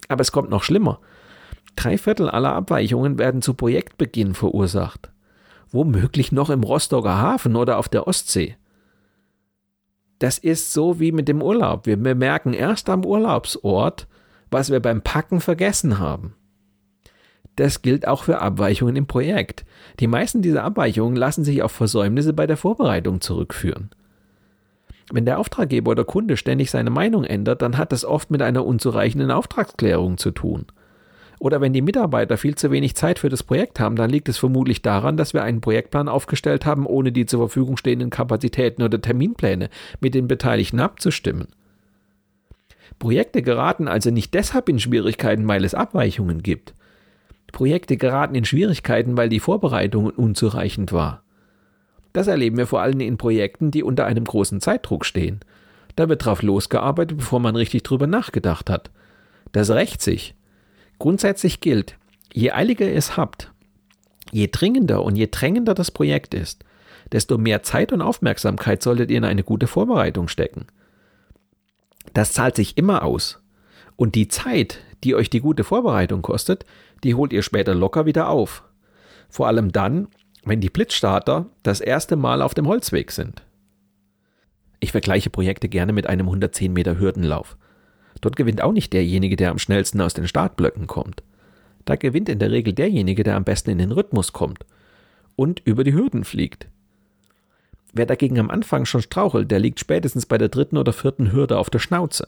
Aber 0.10 0.20
es 0.20 0.34
kommt 0.34 0.50
noch 0.50 0.64
schlimmer. 0.64 1.00
Drei 1.76 1.98
Viertel 1.98 2.30
aller 2.30 2.54
Abweichungen 2.54 3.18
werden 3.18 3.42
zu 3.42 3.54
Projektbeginn 3.54 4.34
verursacht. 4.34 5.12
Womöglich 5.72 6.32
noch 6.32 6.50
im 6.50 6.64
Rostocker 6.64 7.20
Hafen 7.20 7.56
oder 7.56 7.78
auf 7.78 7.90
der 7.90 8.08
Ostsee. 8.08 8.56
Das 10.20 10.38
ist 10.38 10.74
so 10.74 11.00
wie 11.00 11.12
mit 11.12 11.28
dem 11.28 11.42
Urlaub. 11.42 11.86
Wir 11.86 11.96
bemerken 11.96 12.54
erst 12.54 12.90
am 12.90 13.06
Urlaubsort, 13.06 14.08
was 14.52 14.70
wir 14.70 14.82
beim 14.82 15.02
Packen 15.02 15.40
vergessen 15.40 16.00
haben. 16.00 16.36
Das 17.56 17.82
gilt 17.82 18.08
auch 18.08 18.24
für 18.24 18.40
Abweichungen 18.40 18.96
im 18.96 19.06
Projekt. 19.06 19.66
Die 20.00 20.08
meisten 20.08 20.42
dieser 20.42 20.64
Abweichungen 20.64 21.16
lassen 21.16 21.44
sich 21.44 21.62
auf 21.62 21.72
Versäumnisse 21.72 22.34
bei 22.34 22.48
der 22.48 22.58
Vorbereitung 22.58 23.22
zurückführen. 23.22 23.90
Wenn 25.12 25.26
der 25.26 25.40
Auftraggeber 25.40 25.92
oder 25.92 26.06
Kunde 26.06 26.38
ständig 26.38 26.72
seine 26.72 26.90
Meinung 26.90 27.24
ändert, 27.24 27.62
dann 27.62 27.78
hat 27.78 27.92
das 27.92 28.06
oft 28.06 28.32
mit 28.32 28.42
einer 28.42 28.66
unzureichenden 28.66 29.32
Auftragsklärung 29.32 30.18
zu 30.18 30.32
tun. 30.32 30.68
Oder 31.40 31.62
wenn 31.62 31.72
die 31.72 31.82
Mitarbeiter 31.82 32.38
viel 32.38 32.56
zu 32.56 32.70
wenig 32.70 32.96
Zeit 32.96 33.18
für 33.18 33.30
das 33.30 33.44
Projekt 33.44 33.80
haben, 33.80 33.96
dann 33.96 34.10
liegt 34.10 34.28
es 34.28 34.38
vermutlich 34.38 34.82
daran, 34.82 35.16
dass 35.16 35.34
wir 35.34 35.42
einen 35.42 35.62
Projektplan 35.62 36.10
aufgestellt 36.10 36.66
haben, 36.66 36.86
ohne 36.86 37.14
die 37.14 37.26
zur 37.26 37.40
Verfügung 37.40 37.78
stehenden 37.78 38.10
Kapazitäten 38.10 38.84
oder 38.84 39.02
Terminpläne 39.02 39.70
mit 40.02 40.16
den 40.16 40.28
Beteiligten 40.28 40.82
abzustimmen. 40.82 41.48
Projekte 43.00 43.42
geraten 43.42 43.88
also 43.88 44.12
nicht 44.12 44.34
deshalb 44.34 44.68
in 44.68 44.80
Schwierigkeiten, 44.80 45.48
weil 45.48 45.64
es 45.64 45.74
Abweichungen 45.74 46.44
gibt. 46.44 46.74
Projekte 47.54 47.96
geraten 47.96 48.36
in 48.36 48.44
Schwierigkeiten, 48.44 49.16
weil 49.16 49.30
die 49.30 49.40
Vorbereitung 49.40 50.10
unzureichend 50.10 50.92
war. 50.92 51.24
Das 52.12 52.28
erleben 52.28 52.58
wir 52.58 52.68
vor 52.68 52.82
allem 52.82 53.00
in 53.00 53.18
Projekten, 53.18 53.72
die 53.72 53.84
unter 53.84 54.06
einem 54.06 54.26
großen 54.26 54.60
Zeitdruck 54.60 55.06
stehen. 55.06 55.40
Da 55.96 56.10
wird 56.10 56.26
drauf 56.26 56.42
losgearbeitet, 56.42 57.18
bevor 57.18 57.40
man 57.40 57.56
richtig 57.56 57.84
drüber 57.84 58.08
nachgedacht 58.08 58.70
hat. 58.70 58.92
Das 59.54 59.70
rächt 59.70 60.02
sich. 60.02 60.36
Grundsätzlich 61.00 61.62
gilt, 61.62 61.98
je 62.34 62.52
eiliger 62.52 62.86
ihr 62.86 62.96
es 62.96 63.18
habt, 63.18 63.52
je 64.32 64.50
dringender 64.52 65.04
und 65.04 65.16
je 65.16 65.28
drängender 65.32 65.74
das 65.74 65.92
Projekt 65.92 66.34
ist, 66.34 66.64
desto 67.12 67.38
mehr 67.38 67.64
Zeit 67.64 67.92
und 67.92 68.02
Aufmerksamkeit 68.02 68.84
solltet 68.84 69.10
ihr 69.10 69.18
in 69.18 69.26
eine 69.26 69.44
gute 69.44 69.68
Vorbereitung 69.68 70.28
stecken. 70.28 70.68
Das 72.14 72.34
zahlt 72.34 72.56
sich 72.56 72.78
immer 72.78 73.04
aus. 73.04 73.42
Und 73.96 74.16
die 74.16 74.28
Zeit, 74.28 74.80
die 75.04 75.16
euch 75.16 75.30
die 75.30 75.42
gute 75.42 75.64
Vorbereitung 75.64 76.22
kostet, 76.22 76.66
die 77.04 77.16
holt 77.16 77.34
ihr 77.34 77.44
später 77.44 77.76
locker 77.76 78.06
wieder 78.06 78.30
auf. 78.30 78.64
Vor 79.30 79.48
allem 79.48 79.72
dann, 79.72 80.08
wenn 80.44 80.62
die 80.62 80.70
Blitzstarter 80.70 81.48
das 81.64 81.82
erste 81.82 82.16
Mal 82.16 82.42
auf 82.42 82.54
dem 82.54 82.68
Holzweg 82.68 83.12
sind. 83.12 83.44
Ich 84.80 84.92
vergleiche 84.92 85.30
Projekte 85.30 85.68
gerne 85.70 85.92
mit 85.92 86.08
einem 86.08 86.28
110 86.28 86.72
Meter 86.72 86.98
Hürdenlauf. 86.98 87.58
Dort 88.22 88.36
gewinnt 88.36 88.62
auch 88.62 88.74
nicht 88.74 88.94
derjenige, 88.94 89.36
der 89.36 89.52
am 89.52 89.60
schnellsten 89.60 90.02
aus 90.02 90.14
den 90.14 90.28
Startblöcken 90.28 90.88
kommt. 90.88 91.24
Da 91.86 91.96
gewinnt 91.96 92.30
in 92.30 92.40
der 92.40 92.52
Regel 92.52 92.74
derjenige, 92.74 93.24
der 93.24 93.36
am 93.36 93.44
besten 93.44 93.72
in 93.72 93.78
den 93.78 93.92
Rhythmus 93.92 94.34
kommt 94.34 94.66
und 95.36 95.62
über 95.66 95.84
die 95.84 95.94
Hürden 95.94 96.24
fliegt. 96.24 96.68
Wer 97.94 98.06
dagegen 98.06 98.40
am 98.40 98.52
Anfang 98.52 98.86
schon 98.86 99.02
strauchelt, 99.02 99.50
der 99.50 99.60
liegt 99.60 99.80
spätestens 99.80 100.26
bei 100.26 100.38
der 100.38 100.50
dritten 100.50 100.78
oder 100.78 100.94
vierten 100.94 101.32
Hürde 101.32 101.58
auf 101.58 101.70
der 101.70 101.80
Schnauze. 101.80 102.26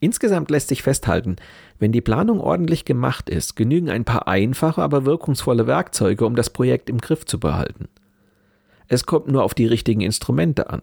Insgesamt 0.00 0.50
lässt 0.50 0.68
sich 0.68 0.82
festhalten, 0.82 1.36
wenn 1.78 1.92
die 1.92 2.00
Planung 2.00 2.40
ordentlich 2.40 2.84
gemacht 2.84 3.28
ist, 3.28 3.56
genügen 3.56 3.90
ein 3.90 4.04
paar 4.04 4.28
einfache, 4.28 4.82
aber 4.82 5.04
wirkungsvolle 5.04 5.66
Werkzeuge, 5.66 6.24
um 6.24 6.36
das 6.36 6.50
Projekt 6.50 6.88
im 6.88 6.98
Griff 6.98 7.24
zu 7.26 7.40
behalten. 7.40 7.88
Es 8.88 9.06
kommt 9.06 9.28
nur 9.28 9.42
auf 9.42 9.54
die 9.54 9.66
richtigen 9.66 10.02
Instrumente 10.02 10.70
an. 10.70 10.82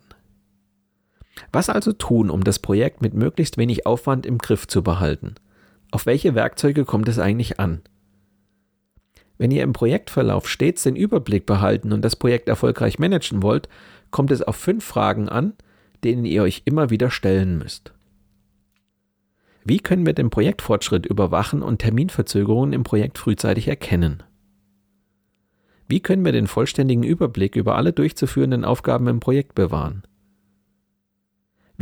Was 1.52 1.70
also 1.70 1.94
tun, 1.94 2.30
um 2.30 2.44
das 2.44 2.60
Projekt 2.60 3.02
mit 3.02 3.14
möglichst 3.14 3.58
wenig 3.58 3.86
Aufwand 3.86 4.26
im 4.26 4.38
Griff 4.38 4.68
zu 4.68 4.84
behalten? 4.84 5.36
Auf 5.92 6.06
welche 6.06 6.36
Werkzeuge 6.36 6.86
kommt 6.86 7.08
es 7.08 7.20
eigentlich 7.20 7.60
an? 7.60 7.82
Wenn 9.38 9.52
ihr 9.52 9.64
im 9.64 9.74
Projektverlauf 9.74 10.48
stets 10.48 10.84
den 10.84 10.96
Überblick 10.96 11.46
behalten 11.46 11.94
und 11.94 12.04
das 12.04 12.16
Projekt 12.16 12.48
erfolgreich 12.48 13.00
managen 13.00 13.42
wollt, 13.42 13.70
kommt 14.12 14.32
es 14.32 14.42
auf 14.42 14.56
fünf 14.56 14.86
Fragen 14.86 15.30
an, 15.30 15.54
denen 16.04 16.26
ihr 16.26 16.44
euch 16.44 16.62
immer 16.66 16.90
wieder 16.90 17.10
stellen 17.10 17.58
müsst. 17.58 17.94
Wie 19.64 19.80
können 19.80 20.06
wir 20.06 20.14
den 20.14 20.30
Projektfortschritt 20.30 21.06
überwachen 21.06 21.62
und 21.62 21.80
Terminverzögerungen 21.80 22.74
im 22.74 22.84
Projekt 22.84 23.18
frühzeitig 23.18 23.68
erkennen? 23.68 24.24
Wie 25.88 26.00
können 26.00 26.26
wir 26.26 26.32
den 26.32 26.48
vollständigen 26.48 27.04
Überblick 27.04 27.56
über 27.56 27.76
alle 27.76 27.94
durchzuführenden 27.94 28.64
Aufgaben 28.64 29.08
im 29.08 29.20
Projekt 29.20 29.56
bewahren? 29.56 30.04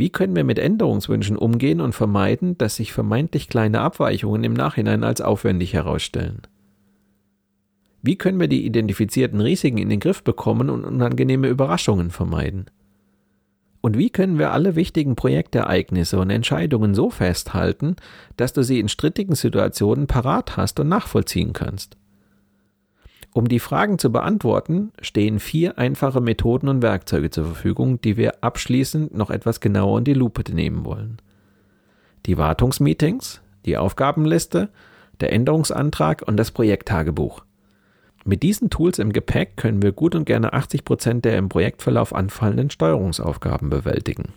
Wie 0.00 0.08
können 0.08 0.34
wir 0.34 0.44
mit 0.44 0.58
Änderungswünschen 0.58 1.36
umgehen 1.36 1.78
und 1.78 1.94
vermeiden, 1.94 2.56
dass 2.56 2.76
sich 2.76 2.90
vermeintlich 2.90 3.50
kleine 3.50 3.82
Abweichungen 3.82 4.44
im 4.44 4.54
Nachhinein 4.54 5.04
als 5.04 5.20
aufwendig 5.20 5.74
herausstellen? 5.74 6.40
Wie 8.00 8.16
können 8.16 8.40
wir 8.40 8.48
die 8.48 8.64
identifizierten 8.64 9.42
Risiken 9.42 9.76
in 9.76 9.90
den 9.90 10.00
Griff 10.00 10.24
bekommen 10.24 10.70
und 10.70 10.86
unangenehme 10.86 11.48
Überraschungen 11.48 12.08
vermeiden? 12.08 12.64
Und 13.82 13.98
wie 13.98 14.08
können 14.08 14.38
wir 14.38 14.52
alle 14.52 14.74
wichtigen 14.74 15.16
Projektereignisse 15.16 16.18
und 16.18 16.30
Entscheidungen 16.30 16.94
so 16.94 17.10
festhalten, 17.10 17.96
dass 18.38 18.54
du 18.54 18.62
sie 18.62 18.80
in 18.80 18.88
strittigen 18.88 19.34
Situationen 19.34 20.06
parat 20.06 20.56
hast 20.56 20.80
und 20.80 20.88
nachvollziehen 20.88 21.52
kannst? 21.52 21.98
Um 23.32 23.46
die 23.48 23.60
Fragen 23.60 23.98
zu 23.98 24.10
beantworten, 24.10 24.92
stehen 25.00 25.38
vier 25.38 25.78
einfache 25.78 26.20
Methoden 26.20 26.68
und 26.68 26.82
Werkzeuge 26.82 27.30
zur 27.30 27.44
Verfügung, 27.44 28.00
die 28.00 28.16
wir 28.16 28.42
abschließend 28.42 29.14
noch 29.14 29.30
etwas 29.30 29.60
genauer 29.60 29.98
in 29.98 30.04
die 30.04 30.14
Lupe 30.14 30.42
nehmen 30.52 30.84
wollen. 30.84 31.18
Die 32.26 32.38
Wartungsmeetings, 32.38 33.40
die 33.66 33.76
Aufgabenliste, 33.76 34.68
der 35.20 35.32
Änderungsantrag 35.32 36.22
und 36.26 36.36
das 36.36 36.50
Projekttagebuch. 36.50 37.44
Mit 38.24 38.42
diesen 38.42 38.68
Tools 38.68 38.98
im 38.98 39.12
Gepäck 39.12 39.56
können 39.56 39.80
wir 39.80 39.92
gut 39.92 40.14
und 40.14 40.24
gerne 40.24 40.52
80 40.52 40.84
Prozent 40.84 41.24
der 41.24 41.38
im 41.38 41.48
Projektverlauf 41.48 42.14
anfallenden 42.14 42.70
Steuerungsaufgaben 42.70 43.70
bewältigen. 43.70 44.34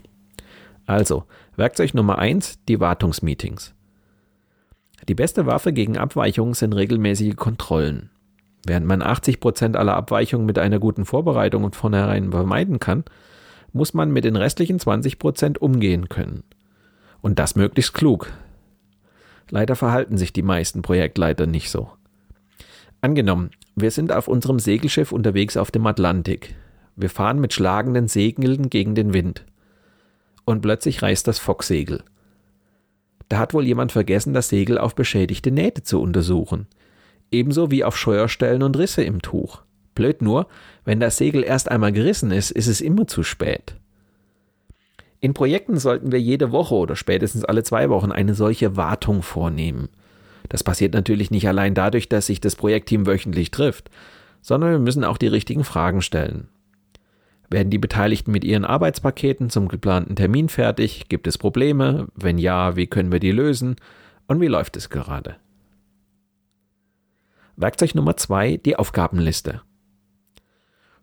Also, 0.85 1.25
Werkzeug 1.55 1.93
Nummer 1.93 2.19
eins: 2.19 2.59
die 2.67 2.79
Wartungsmeetings. 2.79 3.73
Die 5.07 5.15
beste 5.15 5.45
Waffe 5.45 5.73
gegen 5.73 5.97
Abweichungen 5.97 6.53
sind 6.53 6.73
regelmäßige 6.73 7.35
Kontrollen. 7.35 8.09
Während 8.65 8.85
man 8.85 9.01
80 9.01 9.39
Prozent 9.39 9.75
aller 9.75 9.95
Abweichungen 9.95 10.45
mit 10.45 10.57
einer 10.57 10.79
guten 10.79 11.05
Vorbereitung 11.05 11.63
und 11.63 11.75
vornherein 11.75 12.31
vermeiden 12.31 12.79
kann, 12.79 13.03
muss 13.73 13.93
man 13.93 14.11
mit 14.11 14.23
den 14.23 14.35
restlichen 14.35 14.79
20 14.79 15.19
Prozent 15.19 15.61
umgehen 15.61 16.07
können. 16.07 16.43
Und 17.21 17.39
das 17.39 17.55
möglichst 17.55 17.93
klug. 17.93 18.31
Leider 19.49 19.75
verhalten 19.75 20.17
sich 20.17 20.31
die 20.31 20.41
meisten 20.41 20.81
Projektleiter 20.81 21.45
nicht 21.45 21.69
so. 21.69 21.89
Angenommen, 23.01 23.51
wir 23.75 23.91
sind 23.91 24.13
auf 24.13 24.27
unserem 24.27 24.59
Segelschiff 24.59 25.11
unterwegs 25.11 25.57
auf 25.57 25.71
dem 25.71 25.85
Atlantik. 25.85 26.55
Wir 26.95 27.09
fahren 27.09 27.39
mit 27.39 27.53
schlagenden 27.53 28.07
Segeln 28.07 28.69
gegen 28.69 28.95
den 28.95 29.13
Wind. 29.13 29.43
Und 30.45 30.61
plötzlich 30.61 31.01
reißt 31.01 31.27
das 31.27 31.39
Focksegel. 31.39 32.03
Da 33.27 33.39
hat 33.39 33.53
wohl 33.53 33.65
jemand 33.65 33.91
vergessen, 33.91 34.33
das 34.33 34.49
Segel 34.49 34.77
auf 34.77 34.95
beschädigte 34.95 35.51
Nähte 35.51 35.83
zu 35.83 35.99
untersuchen– 35.99 36.67
ebenso 37.33 37.71
wie 37.71 37.83
auf 37.83 37.97
Scheuerstellen 37.97 38.63
und 38.63 38.77
Risse 38.77 39.03
im 39.03 39.21
Tuch. 39.21 39.63
Blöd 39.95 40.21
nur, 40.21 40.47
wenn 40.85 40.99
das 40.99 41.17
Segel 41.17 41.43
erst 41.43 41.69
einmal 41.69 41.91
gerissen 41.91 42.31
ist, 42.31 42.51
ist 42.51 42.67
es 42.67 42.81
immer 42.81 43.07
zu 43.07 43.23
spät. 43.23 43.75
In 45.19 45.33
Projekten 45.33 45.77
sollten 45.77 46.11
wir 46.11 46.19
jede 46.19 46.51
Woche 46.51 46.75
oder 46.75 46.95
spätestens 46.95 47.45
alle 47.45 47.63
zwei 47.63 47.89
Wochen 47.89 48.11
eine 48.11 48.33
solche 48.33 48.75
Wartung 48.75 49.21
vornehmen. 49.21 49.89
Das 50.49 50.63
passiert 50.63 50.93
natürlich 50.93 51.31
nicht 51.31 51.47
allein 51.47 51.73
dadurch, 51.73 52.09
dass 52.09 52.25
sich 52.25 52.41
das 52.41 52.55
Projektteam 52.55 53.07
wöchentlich 53.07 53.49
trifft, 53.49 53.89
sondern 54.41 54.71
wir 54.71 54.79
müssen 54.79 55.05
auch 55.05 55.17
die 55.17 55.27
richtigen 55.27 55.63
Fragen 55.63 56.01
stellen. 56.01 56.49
Werden 57.49 57.69
die 57.69 57.77
Beteiligten 57.77 58.31
mit 58.31 58.43
ihren 58.43 58.65
Arbeitspaketen 58.65 59.49
zum 59.49 59.67
geplanten 59.67 60.15
Termin 60.15 60.49
fertig? 60.49 61.05
Gibt 61.07 61.27
es 61.27 61.37
Probleme? 61.37 62.07
Wenn 62.15 62.37
ja, 62.37 62.75
wie 62.75 62.87
können 62.87 63.11
wir 63.11 63.19
die 63.19 63.31
lösen? 63.31 63.77
Und 64.27 64.41
wie 64.41 64.47
läuft 64.47 64.75
es 64.75 64.89
gerade? 64.89 65.37
Werkzeug 67.55 67.93
Nummer 67.93 68.17
zwei, 68.17 68.57
die 68.57 68.75
Aufgabenliste. 68.75 69.61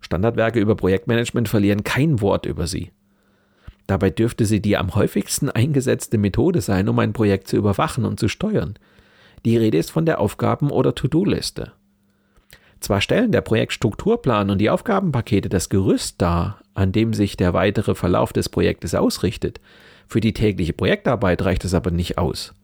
Standardwerke 0.00 0.58
über 0.58 0.74
Projektmanagement 0.74 1.48
verlieren 1.48 1.84
kein 1.84 2.20
Wort 2.20 2.46
über 2.46 2.66
sie. 2.66 2.90
Dabei 3.86 4.10
dürfte 4.10 4.44
sie 4.46 4.60
die 4.60 4.76
am 4.76 4.94
häufigsten 4.94 5.48
eingesetzte 5.50 6.18
Methode 6.18 6.60
sein, 6.60 6.88
um 6.88 6.98
ein 6.98 7.12
Projekt 7.12 7.48
zu 7.48 7.56
überwachen 7.56 8.04
und 8.04 8.18
zu 8.18 8.28
steuern. 8.28 8.74
Die 9.44 9.56
Rede 9.56 9.78
ist 9.78 9.90
von 9.90 10.06
der 10.06 10.20
Aufgaben- 10.20 10.70
oder 10.70 10.94
To-Do-Liste. 10.94 11.72
Zwar 12.80 13.00
stellen 13.00 13.30
der 13.30 13.42
Projektstrukturplan 13.42 14.50
und 14.50 14.58
die 14.58 14.70
Aufgabenpakete 14.70 15.48
das 15.48 15.68
Gerüst 15.68 16.20
dar, 16.20 16.60
an 16.74 16.92
dem 16.92 17.14
sich 17.14 17.36
der 17.36 17.52
weitere 17.52 17.94
Verlauf 17.94 18.32
des 18.32 18.48
Projektes 18.48 18.94
ausrichtet, 18.94 19.60
für 20.08 20.20
die 20.20 20.32
tägliche 20.32 20.72
Projektarbeit 20.72 21.42
reicht 21.42 21.64
es 21.64 21.74
aber 21.74 21.90
nicht 21.90 22.18
aus. 22.18 22.54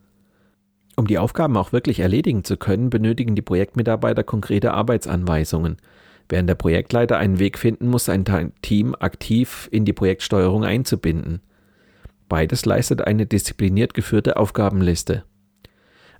Um 0.96 1.06
die 1.06 1.18
Aufgaben 1.18 1.56
auch 1.58 1.72
wirklich 1.72 2.00
erledigen 2.00 2.42
zu 2.42 2.56
können, 2.56 2.88
benötigen 2.88 3.34
die 3.34 3.42
Projektmitarbeiter 3.42 4.24
konkrete 4.24 4.72
Arbeitsanweisungen, 4.72 5.76
während 6.28 6.48
der 6.48 6.54
Projektleiter 6.54 7.18
einen 7.18 7.38
Weg 7.38 7.58
finden 7.58 7.88
muss, 7.88 8.06
sein 8.06 8.24
Team 8.62 8.96
aktiv 8.98 9.68
in 9.70 9.84
die 9.84 9.92
Projektsteuerung 9.92 10.64
einzubinden. 10.64 11.40
Beides 12.28 12.64
leistet 12.64 13.02
eine 13.06 13.26
diszipliniert 13.26 13.92
geführte 13.92 14.38
Aufgabenliste. 14.38 15.24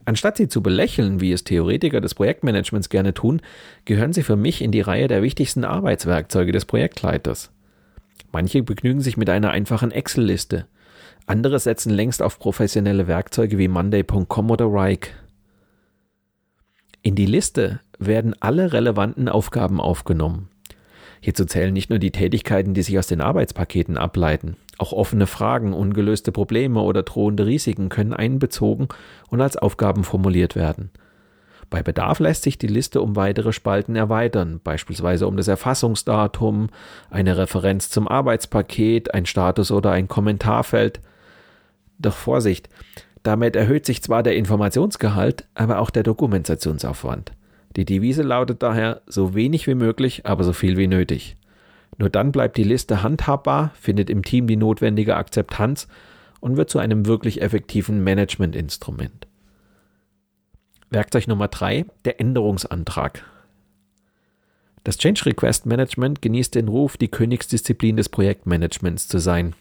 Anstatt 0.04 0.36
sie 0.36 0.46
zu 0.46 0.62
belächeln, 0.62 1.20
wie 1.20 1.32
es 1.32 1.42
Theoretiker 1.42 2.00
des 2.00 2.14
Projektmanagements 2.14 2.90
gerne 2.90 3.12
tun, 3.12 3.40
gehören 3.86 4.12
sie 4.12 4.22
für 4.22 4.36
mich 4.36 4.62
in 4.62 4.70
die 4.70 4.82
Reihe 4.82 5.08
der 5.08 5.22
wichtigsten 5.22 5.64
Arbeitswerkzeuge 5.64 6.52
des 6.52 6.64
Projektleiters. 6.64 7.50
Manche 8.30 8.62
begnügen 8.62 9.00
sich 9.00 9.16
mit 9.16 9.28
einer 9.30 9.50
einfachen 9.50 9.90
Excel-Liste. 9.90 10.66
Andere 11.24 11.58
setzen 11.58 11.90
längst 11.90 12.22
auf 12.22 12.38
professionelle 12.38 13.06
Werkzeuge 13.06 13.58
wie 13.58 13.68
Monday.com 13.68 14.50
oder 14.50 14.66
Rike. 14.66 15.10
In 17.02 17.14
die 17.14 17.26
Liste 17.26 17.80
werden 17.98 18.34
alle 18.40 18.72
relevanten 18.72 19.28
Aufgaben 19.28 19.80
aufgenommen. 19.80 20.50
Hierzu 21.20 21.44
zählen 21.44 21.72
nicht 21.72 21.90
nur 21.90 21.98
die 21.98 22.10
Tätigkeiten, 22.10 22.74
die 22.74 22.82
sich 22.82 22.98
aus 22.98 23.06
den 23.06 23.20
Arbeitspaketen 23.20 23.96
ableiten. 23.96 24.56
Auch 24.78 24.92
offene 24.92 25.26
Fragen, 25.26 25.72
ungelöste 25.72 26.32
Probleme 26.32 26.80
oder 26.80 27.02
drohende 27.02 27.46
Risiken 27.46 27.88
können 27.88 28.12
einbezogen 28.12 28.88
und 29.28 29.40
als 29.40 29.56
Aufgaben 29.56 30.04
formuliert 30.04 30.54
werden. 30.54 30.90
Bei 31.68 31.82
Bedarf 31.82 32.20
lässt 32.20 32.44
sich 32.44 32.58
die 32.58 32.68
Liste 32.68 33.00
um 33.00 33.16
weitere 33.16 33.52
Spalten 33.52 33.96
erweitern, 33.96 34.60
beispielsweise 34.62 35.26
um 35.26 35.36
das 35.36 35.48
Erfassungsdatum, 35.48 36.68
eine 37.10 37.36
Referenz 37.36 37.90
zum 37.90 38.06
Arbeitspaket, 38.06 39.14
ein 39.14 39.26
Status 39.26 39.70
oder 39.72 39.90
ein 39.90 40.06
Kommentarfeld. 40.06 41.00
Doch 41.98 42.14
Vorsicht, 42.14 42.68
damit 43.22 43.56
erhöht 43.56 43.86
sich 43.86 44.02
zwar 44.02 44.22
der 44.22 44.36
Informationsgehalt, 44.36 45.48
aber 45.54 45.80
auch 45.80 45.90
der 45.90 46.04
Dokumentationsaufwand. 46.04 47.32
Die 47.74 47.84
Devise 47.84 48.22
lautet 48.22 48.62
daher 48.62 49.02
so 49.06 49.34
wenig 49.34 49.66
wie 49.66 49.74
möglich, 49.74 50.24
aber 50.24 50.44
so 50.44 50.52
viel 50.52 50.76
wie 50.76 50.86
nötig. 50.86 51.36
Nur 51.98 52.10
dann 52.10 52.30
bleibt 52.30 52.56
die 52.56 52.64
Liste 52.64 53.02
handhabbar, 53.02 53.72
findet 53.74 54.10
im 54.10 54.22
Team 54.22 54.46
die 54.46 54.56
notwendige 54.56 55.16
Akzeptanz 55.16 55.88
und 56.40 56.56
wird 56.56 56.70
zu 56.70 56.78
einem 56.78 57.06
wirklich 57.06 57.42
effektiven 57.42 58.04
Managementinstrument. 58.04 59.26
Werkzeug 60.90 61.26
Nummer 61.26 61.48
drei: 61.48 61.84
der 62.04 62.20
Änderungsantrag. 62.20 63.24
Das 64.84 64.98
Change 64.98 65.26
Request 65.26 65.66
Management 65.66 66.22
genießt 66.22 66.54
den 66.54 66.68
Ruf, 66.68 66.96
die 66.96 67.08
Königsdisziplin 67.08 67.96
des 67.96 68.08
Projektmanagements 68.08 69.08
zu 69.08 69.18
sein. 69.18 69.56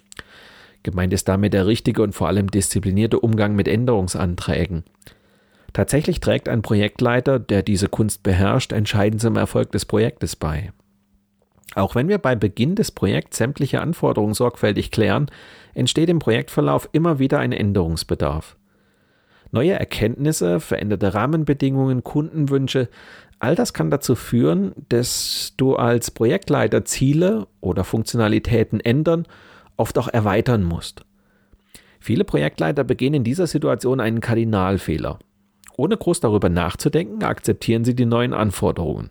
Gemeint 0.84 1.14
ist 1.14 1.27
damit 1.27 1.53
der 1.53 1.66
richtige 1.66 2.03
und 2.03 2.14
vor 2.14 2.27
allem 2.27 2.51
disziplinierte 2.51 3.20
Umgang 3.20 3.55
mit 3.55 3.68
Änderungsanträgen. 3.68 4.83
Tatsächlich 5.74 6.20
trägt 6.20 6.48
ein 6.48 6.61
Projektleiter, 6.61 7.40
der 7.40 7.64
diese 7.64 7.90
Kunst 7.90 8.22
beherrscht, 8.22 8.72
entscheidend 8.72 9.20
zum 9.20 9.35
Erfolg 9.35 9.72
des 9.72 9.85
Projektes 9.85 10.35
bei. 10.35 10.72
Auch 11.74 11.96
wenn 11.96 12.07
wir 12.07 12.20
bei 12.20 12.35
Beginn 12.35 12.75
des 12.75 12.92
Projekts 12.92 13.38
sämtliche 13.38 13.81
Anforderungen 13.81 14.35
sorgfältig 14.35 14.92
klären, 14.92 15.31
entsteht 15.74 16.09
im 16.09 16.20
Projektverlauf 16.20 16.88
immer 16.92 17.18
wieder 17.18 17.40
ein 17.40 17.51
Änderungsbedarf. 17.51 18.55
Neue 19.55 19.72
Erkenntnisse, 19.72 20.59
veränderte 20.59 21.13
Rahmenbedingungen, 21.13 22.03
Kundenwünsche, 22.03 22.89
all 23.39 23.55
das 23.55 23.74
kann 23.74 23.89
dazu 23.89 24.15
führen, 24.15 24.74
dass 24.89 25.53
du 25.55 25.77
als 25.77 26.11
Projektleiter 26.11 26.83
Ziele 26.83 27.48
oder 27.61 27.85
Funktionalitäten 27.85 28.81
ändern, 28.81 29.25
oft 29.77 29.98
auch 29.98 30.09
erweitern 30.09 30.61
musst. 30.61 31.05
Viele 32.01 32.25
Projektleiter 32.25 32.83
begehen 32.83 33.13
in 33.13 33.24
dieser 33.24 33.48
Situation 33.48 34.01
einen 34.01 34.20
Kardinalfehler. 34.20 35.20
Ohne 35.77 35.96
groß 35.96 36.20
darüber 36.20 36.50
nachzudenken, 36.50 37.24
akzeptieren 37.24 37.85
sie 37.85 37.96
die 37.96 38.05
neuen 38.05 38.33
Anforderungen. 38.33 39.09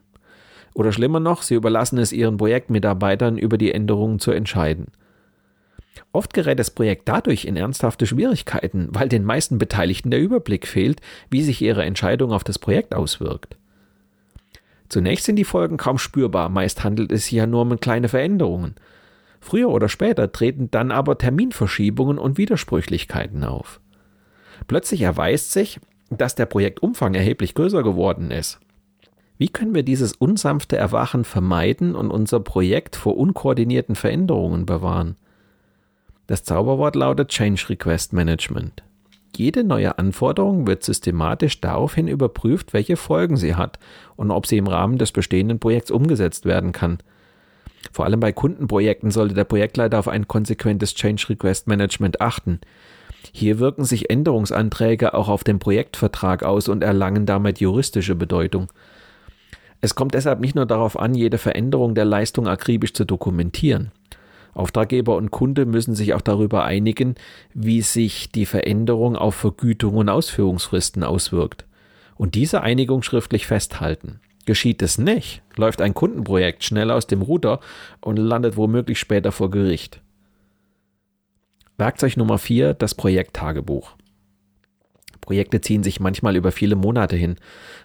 Oder 0.74 0.92
schlimmer 0.92 1.20
noch, 1.20 1.40
sie 1.40 1.54
überlassen 1.54 1.96
es 1.96 2.12
ihren 2.12 2.36
Projektmitarbeitern, 2.36 3.38
über 3.38 3.56
die 3.56 3.72
Änderungen 3.72 4.18
zu 4.18 4.30
entscheiden. 4.30 4.88
Oft 6.12 6.34
gerät 6.34 6.58
das 6.58 6.70
Projekt 6.70 7.08
dadurch 7.08 7.44
in 7.44 7.56
ernsthafte 7.56 8.06
Schwierigkeiten, 8.06 8.88
weil 8.90 9.08
den 9.08 9.24
meisten 9.24 9.58
Beteiligten 9.58 10.10
der 10.10 10.20
Überblick 10.20 10.66
fehlt, 10.66 11.00
wie 11.30 11.42
sich 11.42 11.62
ihre 11.62 11.84
Entscheidung 11.84 12.32
auf 12.32 12.44
das 12.44 12.58
Projekt 12.58 12.94
auswirkt. 12.94 13.56
Zunächst 14.88 15.26
sind 15.26 15.36
die 15.36 15.44
Folgen 15.44 15.76
kaum 15.76 15.98
spürbar, 15.98 16.48
meist 16.48 16.84
handelt 16.84 17.10
es 17.10 17.24
sich 17.24 17.32
ja 17.32 17.46
nur 17.46 17.62
um 17.62 17.80
kleine 17.80 18.08
Veränderungen. 18.08 18.74
Früher 19.40 19.68
oder 19.68 19.88
später 19.88 20.30
treten 20.30 20.70
dann 20.70 20.90
aber 20.90 21.18
Terminverschiebungen 21.18 22.18
und 22.18 22.38
Widersprüchlichkeiten 22.38 23.44
auf. 23.44 23.80
Plötzlich 24.68 25.02
erweist 25.02 25.52
sich, 25.52 25.80
dass 26.10 26.34
der 26.34 26.46
Projektumfang 26.46 27.14
erheblich 27.14 27.54
größer 27.54 27.82
geworden 27.82 28.30
ist. 28.30 28.60
Wie 29.36 29.48
können 29.48 29.74
wir 29.74 29.82
dieses 29.82 30.12
unsanfte 30.12 30.76
Erwachen 30.76 31.24
vermeiden 31.24 31.96
und 31.96 32.10
unser 32.10 32.40
Projekt 32.40 32.94
vor 32.94 33.16
unkoordinierten 33.16 33.96
Veränderungen 33.96 34.64
bewahren? 34.64 35.16
Das 36.26 36.42
Zauberwort 36.42 36.96
lautet 36.96 37.28
Change 37.28 37.66
Request 37.68 38.14
Management. 38.14 38.82
Jede 39.36 39.64
neue 39.64 39.98
Anforderung 39.98 40.66
wird 40.66 40.82
systematisch 40.82 41.60
daraufhin 41.60 42.08
überprüft, 42.08 42.72
welche 42.72 42.96
Folgen 42.96 43.36
sie 43.36 43.56
hat 43.56 43.78
und 44.16 44.30
ob 44.30 44.46
sie 44.46 44.56
im 44.56 44.66
Rahmen 44.66 44.96
des 44.96 45.12
bestehenden 45.12 45.58
Projekts 45.58 45.90
umgesetzt 45.90 46.46
werden 46.46 46.72
kann. 46.72 46.98
Vor 47.92 48.06
allem 48.06 48.20
bei 48.20 48.32
Kundenprojekten 48.32 49.10
sollte 49.10 49.34
der 49.34 49.44
Projektleiter 49.44 49.98
auf 49.98 50.08
ein 50.08 50.26
konsequentes 50.26 50.94
Change 50.94 51.26
Request 51.28 51.66
Management 51.66 52.20
achten. 52.20 52.60
Hier 53.32 53.58
wirken 53.58 53.84
sich 53.84 54.08
Änderungsanträge 54.08 55.14
auch 55.14 55.28
auf 55.28 55.44
den 55.44 55.58
Projektvertrag 55.58 56.42
aus 56.42 56.68
und 56.68 56.82
erlangen 56.82 57.26
damit 57.26 57.60
juristische 57.60 58.14
Bedeutung. 58.14 58.68
Es 59.80 59.94
kommt 59.94 60.14
deshalb 60.14 60.40
nicht 60.40 60.54
nur 60.54 60.64
darauf 60.64 60.98
an, 60.98 61.14
jede 61.14 61.36
Veränderung 61.36 61.94
der 61.94 62.06
Leistung 62.06 62.48
akribisch 62.48 62.94
zu 62.94 63.04
dokumentieren. 63.04 63.92
Auftraggeber 64.54 65.16
und 65.16 65.30
Kunde 65.30 65.66
müssen 65.66 65.94
sich 65.94 66.14
auch 66.14 66.20
darüber 66.20 66.64
einigen, 66.64 67.16
wie 67.52 67.82
sich 67.82 68.30
die 68.30 68.46
Veränderung 68.46 69.16
auf 69.16 69.34
Vergütung 69.34 69.96
und 69.96 70.08
Ausführungsfristen 70.08 71.02
auswirkt. 71.02 71.66
Und 72.16 72.36
diese 72.36 72.62
Einigung 72.62 73.02
schriftlich 73.02 73.46
festhalten. 73.46 74.20
Geschieht 74.46 74.82
es 74.82 74.98
nicht, 74.98 75.42
läuft 75.56 75.80
ein 75.80 75.94
Kundenprojekt 75.94 76.64
schnell 76.64 76.90
aus 76.90 77.06
dem 77.06 77.22
Ruder 77.22 77.60
und 78.00 78.16
landet 78.16 78.56
womöglich 78.56 78.98
später 78.98 79.32
vor 79.32 79.50
Gericht. 79.50 80.00
Werkzeug 81.76 82.16
Nummer 82.16 82.38
4, 82.38 82.74
das 82.74 82.94
Projekttagebuch. 82.94 83.96
Projekte 85.20 85.62
ziehen 85.62 85.82
sich 85.82 86.00
manchmal 86.00 86.36
über 86.36 86.52
viele 86.52 86.76
Monate 86.76 87.16
hin. 87.16 87.36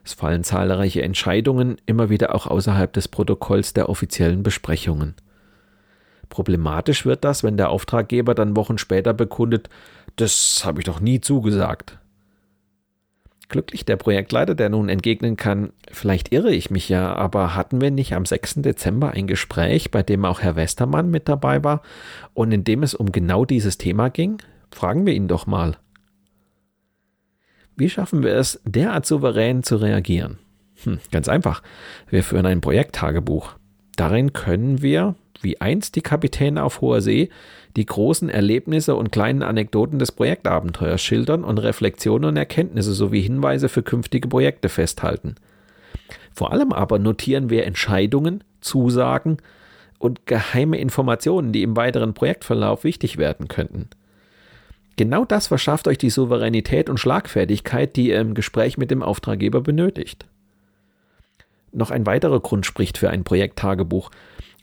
Es 0.03 0.13
fallen 0.13 0.43
zahlreiche 0.43 1.01
Entscheidungen, 1.01 1.77
immer 1.85 2.09
wieder 2.09 2.35
auch 2.35 2.45
außerhalb 2.45 2.91
des 2.91 3.07
Protokolls 3.07 3.73
der 3.73 3.87
offiziellen 3.87 4.43
Besprechungen. 4.43 5.15
Problematisch 6.29 7.05
wird 7.05 7.23
das, 7.23 7.43
wenn 7.43 7.57
der 7.57 7.69
Auftraggeber 7.69 8.35
dann 8.35 8.55
Wochen 8.55 8.77
später 8.77 9.13
bekundet, 9.13 9.69
das 10.15 10.61
habe 10.63 10.79
ich 10.79 10.85
doch 10.85 10.99
nie 10.99 11.21
zugesagt. 11.21 11.97
Glücklich 13.49 13.83
der 13.83 13.95
Projektleiter, 13.95 14.53
der 14.53 14.69
nun 14.69 14.89
entgegnen 14.89 15.35
kann, 15.35 15.73
vielleicht 15.91 16.31
irre 16.31 16.51
ich 16.53 16.69
mich 16.69 16.87
ja, 16.87 17.15
aber 17.15 17.55
hatten 17.55 17.81
wir 17.81 17.89
nicht 17.89 18.13
am 18.13 18.27
6. 18.27 18.55
Dezember 18.57 19.11
ein 19.11 19.25
Gespräch, 19.25 19.89
bei 19.89 20.03
dem 20.03 20.23
auch 20.23 20.41
Herr 20.41 20.55
Westermann 20.55 21.09
mit 21.09 21.27
dabei 21.27 21.63
war 21.63 21.81
und 22.35 22.51
in 22.51 22.63
dem 22.63 22.83
es 22.83 22.93
um 22.93 23.11
genau 23.11 23.45
dieses 23.45 23.79
Thema 23.79 24.09
ging? 24.09 24.37
Fragen 24.71 25.07
wir 25.07 25.13
ihn 25.13 25.27
doch 25.27 25.47
mal. 25.47 25.77
Wie 27.75 27.89
schaffen 27.89 28.21
wir 28.21 28.35
es, 28.35 28.61
derart 28.65 29.07
souverän 29.07 29.63
zu 29.63 29.77
reagieren? 29.77 30.37
Hm, 30.83 30.99
ganz 31.11 31.27
einfach. 31.27 31.63
Wir 32.09 32.23
führen 32.23 32.45
ein 32.45 32.61
Projekttagebuch. 32.61 33.55
Darin 33.95 34.33
können 34.33 34.81
wir, 34.81 35.15
wie 35.41 35.61
einst 35.61 35.95
die 35.95 36.01
Kapitäne 36.01 36.63
auf 36.63 36.81
hoher 36.81 37.01
See, 37.01 37.29
die 37.75 37.85
großen 37.85 38.29
Erlebnisse 38.29 38.95
und 38.95 39.11
kleinen 39.11 39.43
Anekdoten 39.43 39.99
des 39.99 40.11
Projektabenteuers 40.11 41.01
schildern 41.01 41.43
und 41.43 41.59
Reflexionen 41.59 42.25
und 42.25 42.37
Erkenntnisse 42.37 42.93
sowie 42.93 43.21
Hinweise 43.21 43.69
für 43.69 43.83
künftige 43.83 44.27
Projekte 44.27 44.69
festhalten. 44.69 45.35
Vor 46.33 46.51
allem 46.51 46.71
aber 46.71 46.99
notieren 46.99 47.49
wir 47.49 47.65
Entscheidungen, 47.65 48.43
Zusagen 48.61 49.37
und 49.97 50.25
geheime 50.25 50.77
Informationen, 50.77 51.51
die 51.51 51.63
im 51.63 51.75
weiteren 51.75 52.13
Projektverlauf 52.13 52.83
wichtig 52.83 53.17
werden 53.17 53.47
könnten. 53.47 53.89
Genau 54.95 55.23
das 55.23 55.47
verschafft 55.47 55.87
euch 55.87 55.97
die 55.97 56.09
Souveränität 56.09 56.89
und 56.89 56.99
Schlagfertigkeit, 56.99 57.95
die 57.95 58.09
ihr 58.09 58.19
im 58.19 58.33
Gespräch 58.33 58.77
mit 58.77 58.91
dem 58.91 59.01
Auftraggeber 59.01 59.61
benötigt. 59.61 60.25
Noch 61.71 61.91
ein 61.91 62.05
weiterer 62.05 62.39
Grund 62.39 62.65
spricht 62.65 62.97
für 62.97 63.09
ein 63.09 63.23
Projekttagebuch. 63.23 64.11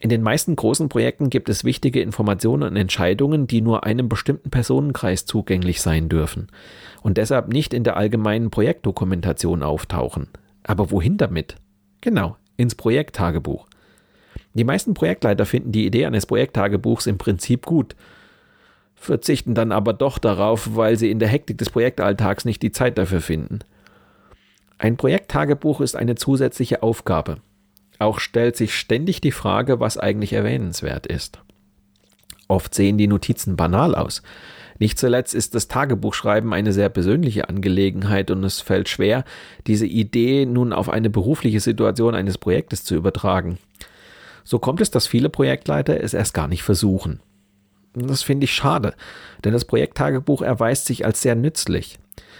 In 0.01 0.11
den 0.11 0.23
meisten 0.23 0.57
großen 0.57 0.89
Projekten 0.89 1.31
gibt 1.31 1.49
es 1.49 1.65
wichtige 1.65 2.03
Informationen 2.03 2.65
und 2.65 2.77
Entscheidungen, 2.77 3.47
die 3.47 3.63
nur 3.63 3.85
einem 3.85 4.09
bestimmten 4.09 4.51
Personenkreis 4.51 5.25
zugänglich 5.25 5.81
sein 5.81 6.09
dürfen 6.09 6.49
und 7.03 7.17
deshalb 7.17 7.49
nicht 7.49 7.73
in 7.73 7.83
der 7.83 7.97
allgemeinen 7.97 8.51
Projektdokumentation 8.51 9.63
auftauchen. 9.63 10.29
Aber 10.65 10.91
wohin 10.91 11.17
damit? 11.17 11.57
Genau, 12.03 12.37
ins 12.57 12.75
Projekttagebuch. 12.75 13.67
Die 14.53 14.65
meisten 14.65 14.95
Projektleiter 14.95 15.47
finden 15.47 15.73
die 15.73 15.87
Idee 15.87 16.07
eines 16.07 16.27
Projekttagebuchs 16.27 17.07
im 17.07 17.17
Prinzip 17.17 17.65
gut, 17.65 17.97
verzichten 18.95 19.55
dann 19.55 19.73
aber 19.73 19.93
doch 19.93 20.19
darauf, 20.19 20.77
weil 20.77 20.97
sie 20.97 21.11
in 21.11 21.19
der 21.19 21.29
Hektik 21.29 21.59
des 21.59 21.71
Projektalltags 21.71 22.45
nicht 22.45 22.63
die 22.63 22.73
Zeit 22.73 22.99
dafür 22.99 23.21
finden. 23.21 23.61
Ein 24.79 24.97
Projekttagebuch 24.97 25.81
ist 25.81 25.97
eine 25.97 26.17
zusätzliche 26.17 26.83
Aufgabe. 26.83 27.39
Auch 27.99 28.21
stellt 28.21 28.57
sich 28.57 28.75
ständig 28.75 29.21
die 29.21 29.33
Frage, 29.33 29.81
was 29.81 29.99
eigentlich 29.99 30.33
erwähnenswert 30.33 31.07
ist. 31.07 31.41
Oft 32.49 32.75
sehen 32.75 32.99
die 32.99 33.09
Notizen 33.09 33.57
banal 33.57 33.95
aus. 33.95 34.23
Nicht 34.79 34.99
zuletzt 34.99 35.35
ist 35.35 35.55
das 35.55 35.69
Tagebuchschreiben 35.69 36.53
eine 36.53 36.73
sehr 36.73 36.91
persönliche 36.91 37.49
Angelegenheit 37.49 38.31
und 38.31 38.45
es 38.45 38.61
fällt 38.61 38.89
schwer, 38.89 39.25
diese 39.67 39.87
Idee 39.87 40.45
nun 40.45 40.73
auf 40.73 40.91
eine 40.91 41.09
berufliche 41.09 41.61
Situation 41.61 42.15
eines 42.15 42.37
Projektes 42.37 42.85
zu 42.85 42.95
übertragen. 42.95 43.59
So 44.45 44.59
kommt 44.59 44.81
es, 44.81 44.91
dass 44.91 45.07
viele 45.07 45.31
Projektleiter 45.31 46.01
es 46.01 46.15
erst 46.15 46.35
gar 46.35 46.47
nicht 46.47 46.63
versuchen. 46.63 47.21
Das 47.95 48.23
finde 48.23 48.45
ich 48.45 48.53
schade, 48.53 48.95
denn 49.45 49.55
das 49.55 49.65
Projekttagebuch 49.65 50.43
erweist 50.43 50.85
sich 50.87 51.07
als 51.07 51.23
sehr 51.23 51.35
nützlich. 51.35 51.99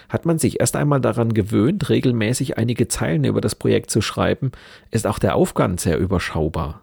Hat 0.09 0.25
man 0.25 0.39
sich 0.39 0.61
erst 0.61 0.77
einmal 0.77 1.01
daran 1.01 1.35
gewöhnt, 1.35 1.89
regelmäßig 1.89 2.59
einige 2.59 2.89
Zeilen 2.89 3.25
über 3.25 3.41
das 3.41 3.55
Projekt 3.55 3.91
zu 3.91 4.01
schreiben, 4.01 4.53
ist 4.91 5.07
auch 5.07 5.19
der 5.19 5.35
Aufwand 5.35 5.81
sehr 5.81 5.99
überschaubar. 5.99 6.83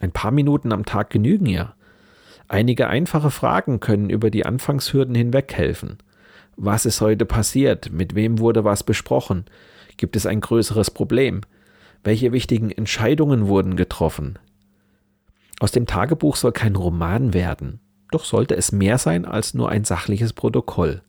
Ein 0.00 0.12
paar 0.12 0.30
Minuten 0.30 0.72
am 0.72 0.84
Tag 0.84 1.10
genügen 1.10 1.46
ja. 1.46 1.74
Einige 2.48 2.88
einfache 2.88 3.30
Fragen 3.30 3.80
können 3.80 4.10
über 4.10 4.30
die 4.30 4.44
Anfangshürden 4.44 5.14
hinweg 5.14 5.52
helfen. 5.54 5.98
Was 6.56 6.86
ist 6.86 7.00
heute 7.00 7.24
passiert? 7.24 7.92
Mit 7.92 8.14
wem 8.14 8.38
wurde 8.38 8.64
was 8.64 8.82
besprochen? 8.82 9.44
Gibt 9.96 10.16
es 10.16 10.26
ein 10.26 10.40
größeres 10.40 10.90
Problem? 10.90 11.42
Welche 12.04 12.32
wichtigen 12.32 12.70
Entscheidungen 12.70 13.46
wurden 13.46 13.76
getroffen? 13.76 14.38
Aus 15.60 15.70
dem 15.70 15.86
Tagebuch 15.86 16.36
soll 16.36 16.52
kein 16.52 16.74
Roman 16.74 17.32
werden, 17.32 17.80
doch 18.10 18.24
sollte 18.24 18.56
es 18.56 18.72
mehr 18.72 18.98
sein 18.98 19.24
als 19.24 19.54
nur 19.54 19.68
ein 19.68 19.84
sachliches 19.84 20.32
Protokoll. 20.32 21.02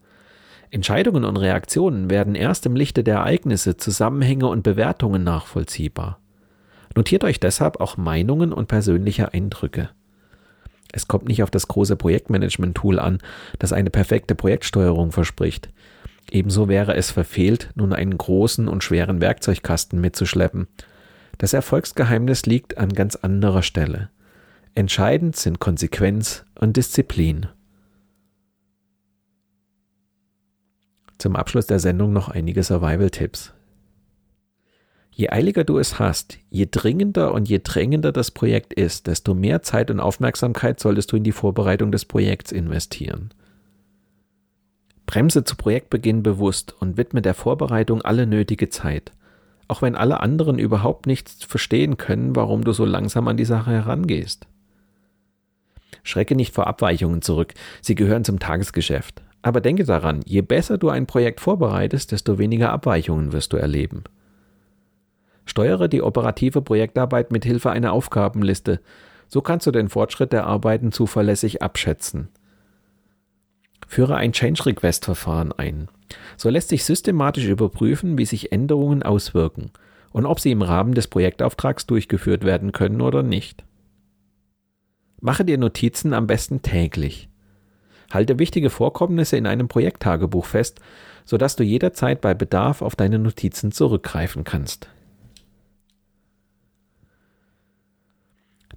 Entscheidungen 0.73 1.23
und 1.23 1.38
Reaktionen 1.38 2.09
werden 2.09 2.33
erst 2.33 2.65
im 2.65 2.75
Lichte 2.75 3.03
der 3.03 3.17
Ereignisse, 3.17 3.77
Zusammenhänge 3.77 4.47
und 4.47 4.63
Bewertungen 4.63 5.23
nachvollziehbar. 5.23 6.19
Notiert 6.95 7.23
euch 7.23 7.39
deshalb 7.39 7.79
auch 7.79 7.95
Meinungen 7.95 8.51
und 8.51 8.67
persönliche 8.67 9.33
Eindrücke. 9.33 9.89
Es 10.91 11.07
kommt 11.07 11.27
nicht 11.27 11.43
auf 11.43 11.51
das 11.51 11.67
große 11.67 11.95
Projektmanagement-Tool 11.95 12.97
an, 12.97 13.19
das 13.59 13.71
eine 13.71 13.91
perfekte 13.91 14.33
Projektsteuerung 14.33 15.12
verspricht. 15.12 15.69
Ebenso 16.31 16.67
wäre 16.67 16.95
es 16.95 17.12
verfehlt, 17.12 17.69
nun 17.75 17.93
einen 17.93 18.17
großen 18.17 18.67
und 18.67 18.83
schweren 18.83 19.21
Werkzeugkasten 19.21 20.01
mitzuschleppen. 20.01 20.67
Das 21.38 21.53
Erfolgsgeheimnis 21.53 22.47
liegt 22.47 22.79
an 22.79 22.89
ganz 22.89 23.15
anderer 23.15 23.62
Stelle. 23.62 24.09
Entscheidend 24.73 25.36
sind 25.36 25.59
Konsequenz 25.59 26.45
und 26.59 26.77
Disziplin. 26.77 27.45
Zum 31.23 31.38
Abschluss 31.38 31.67
der 31.67 31.79
Sendung 31.79 32.12
noch 32.12 32.27
einige 32.27 32.63
Survival-Tipps. 32.63 33.53
Je 35.09 35.29
eiliger 35.29 35.63
du 35.63 35.77
es 35.77 35.97
hast, 35.97 36.38
je 36.49 36.67
dringender 36.69 37.33
und 37.33 37.47
je 37.47 37.62
drängender 37.63 38.12
das 38.12 38.29
Projekt 38.29 38.73
ist, 38.73 39.07
desto 39.07 39.33
mehr 39.33 39.62
Zeit 39.62 39.89
und 39.89 40.01
Aufmerksamkeit 40.01 40.81
solltest 40.81 41.13
du 41.13 41.15
in 41.15 41.23
die 41.23 41.31
Vorbereitung 41.31 41.93
des 41.93 42.03
Projekts 42.03 42.51
investieren. 42.51 43.29
Bremse 45.05 45.45
zu 45.45 45.55
Projektbeginn 45.55 46.23
bewusst 46.23 46.75
und 46.81 46.97
widme 46.97 47.21
der 47.21 47.36
Vorbereitung 47.36 48.01
alle 48.01 48.27
nötige 48.27 48.67
Zeit, 48.67 49.13
auch 49.69 49.81
wenn 49.81 49.95
alle 49.95 50.19
anderen 50.19 50.59
überhaupt 50.59 51.07
nichts 51.07 51.45
verstehen 51.45 51.95
können, 51.95 52.36
warum 52.36 52.65
du 52.65 52.73
so 52.73 52.83
langsam 52.83 53.29
an 53.29 53.38
die 53.38 53.45
Sache 53.45 53.71
herangehst. 53.71 54.45
Schrecke 56.03 56.36
nicht 56.36 56.53
vor 56.53 56.67
Abweichungen 56.67 57.21
zurück, 57.21 57.53
sie 57.79 57.95
gehören 57.95 58.25
zum 58.25 58.39
Tagesgeschäft. 58.39 59.23
Aber 59.43 59.62
denke 59.62 59.84
daran, 59.84 60.21
je 60.25 60.41
besser 60.41 60.77
du 60.77 60.89
ein 60.89 61.06
Projekt 61.06 61.41
vorbereitest, 61.41 62.13
desto 62.13 62.39
weniger 62.39 62.71
Abweichungen 62.71 63.34
wirst 63.34 63.53
du 63.53 63.58
erleben. 63.58 64.06
Steuere 65.45 65.89
die 65.89 66.01
operative 66.01 66.62
Projektarbeit 66.62 67.32
mit 67.32 67.43
Hilfe 67.43 67.69
einer 67.69 67.91
Aufgabenliste. 67.91 68.79
So 69.27 69.41
kannst 69.41 69.67
du 69.67 69.71
den 69.71 69.89
Fortschritt 69.89 70.32
der 70.32 70.47
Arbeiten 70.47 70.93
zuverlässig 70.93 71.62
abschätzen. 71.62 72.29
Führe 73.86 74.15
ein 74.15 74.32
Change 74.32 74.65
Request 74.65 75.03
Verfahren 75.03 75.51
ein. 75.51 75.89
So 76.38 76.49
lässt 76.49 76.69
sich 76.69 76.86
systematisch 76.86 77.45
überprüfen, 77.45 78.17
wie 78.17 78.25
sich 78.25 78.53
Änderungen 78.53 79.03
auswirken 79.03 79.71
und 80.12 80.25
ob 80.25 80.39
sie 80.39 80.51
im 80.51 80.62
Rahmen 80.62 80.93
des 80.93 81.08
Projektauftrags 81.08 81.86
durchgeführt 81.86 82.45
werden 82.45 82.71
können 82.71 83.01
oder 83.01 83.23
nicht. 83.23 83.65
Mache 85.19 85.43
dir 85.43 85.58
Notizen 85.58 86.13
am 86.13 86.27
besten 86.27 86.62
täglich. 86.62 87.29
Halte 88.13 88.38
wichtige 88.38 88.69
Vorkommnisse 88.69 89.38
in 89.38 89.47
einem 89.47 89.67
Projekttagebuch 89.67 90.45
fest, 90.45 90.80
sodass 91.26 91.56
du 91.56 91.63
jederzeit 91.63 92.21
bei 92.21 92.34
Bedarf 92.34 92.82
auf 92.82 92.95
deine 92.95 93.17
Notizen 93.17 93.71
zurückgreifen 93.71 94.43
kannst. 94.43 94.89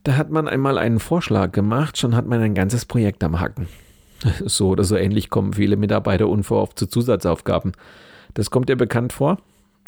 Da 0.04 0.16
hat 0.16 0.30
man 0.30 0.48
einmal 0.48 0.78
einen 0.78 1.00
Vorschlag 1.00 1.52
gemacht, 1.52 1.98
schon 1.98 2.14
hat 2.14 2.26
man 2.26 2.40
ein 2.40 2.54
ganzes 2.54 2.84
Projekt 2.84 3.22
am 3.24 3.40
Hacken. 3.40 3.68
So 4.46 4.70
oder 4.70 4.82
so 4.82 4.96
ähnlich 4.96 5.28
kommen 5.28 5.52
viele 5.52 5.76
Mitarbeiter 5.76 6.28
unverhofft 6.28 6.78
zu 6.78 6.86
Zusatzaufgaben. 6.86 7.72
Das 8.32 8.50
kommt 8.50 8.70
dir 8.70 8.76
bekannt 8.76 9.12
vor? 9.12 9.38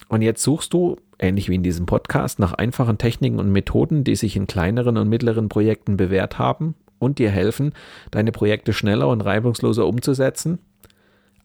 Und 0.09 0.21
jetzt 0.21 0.43
suchst 0.43 0.75
du, 0.75 0.97
ähnlich 1.19 1.49
wie 1.49 1.55
in 1.55 1.63
diesem 1.63 1.87
Podcast, 1.87 2.39
nach 2.39 2.53
einfachen 2.53 2.99
Techniken 2.99 3.39
und 3.39 3.51
Methoden, 3.51 4.05
die 4.05 4.17
sich 4.17 4.37
in 4.37 4.47
kleineren 4.47 4.99
und 4.99 5.09
mittleren 5.09 5.49
Projekten 5.49 5.97
bewährt 5.97 6.39
haben 6.39 6.75
und 6.99 7.19
dir 7.19 7.31
helfen, 7.31 7.73
deine 8.11 8.33
Projekte 8.33 8.73
schneller 8.73 9.09
und 9.09 9.21
reibungsloser 9.21 9.87
umzusetzen, 9.87 10.59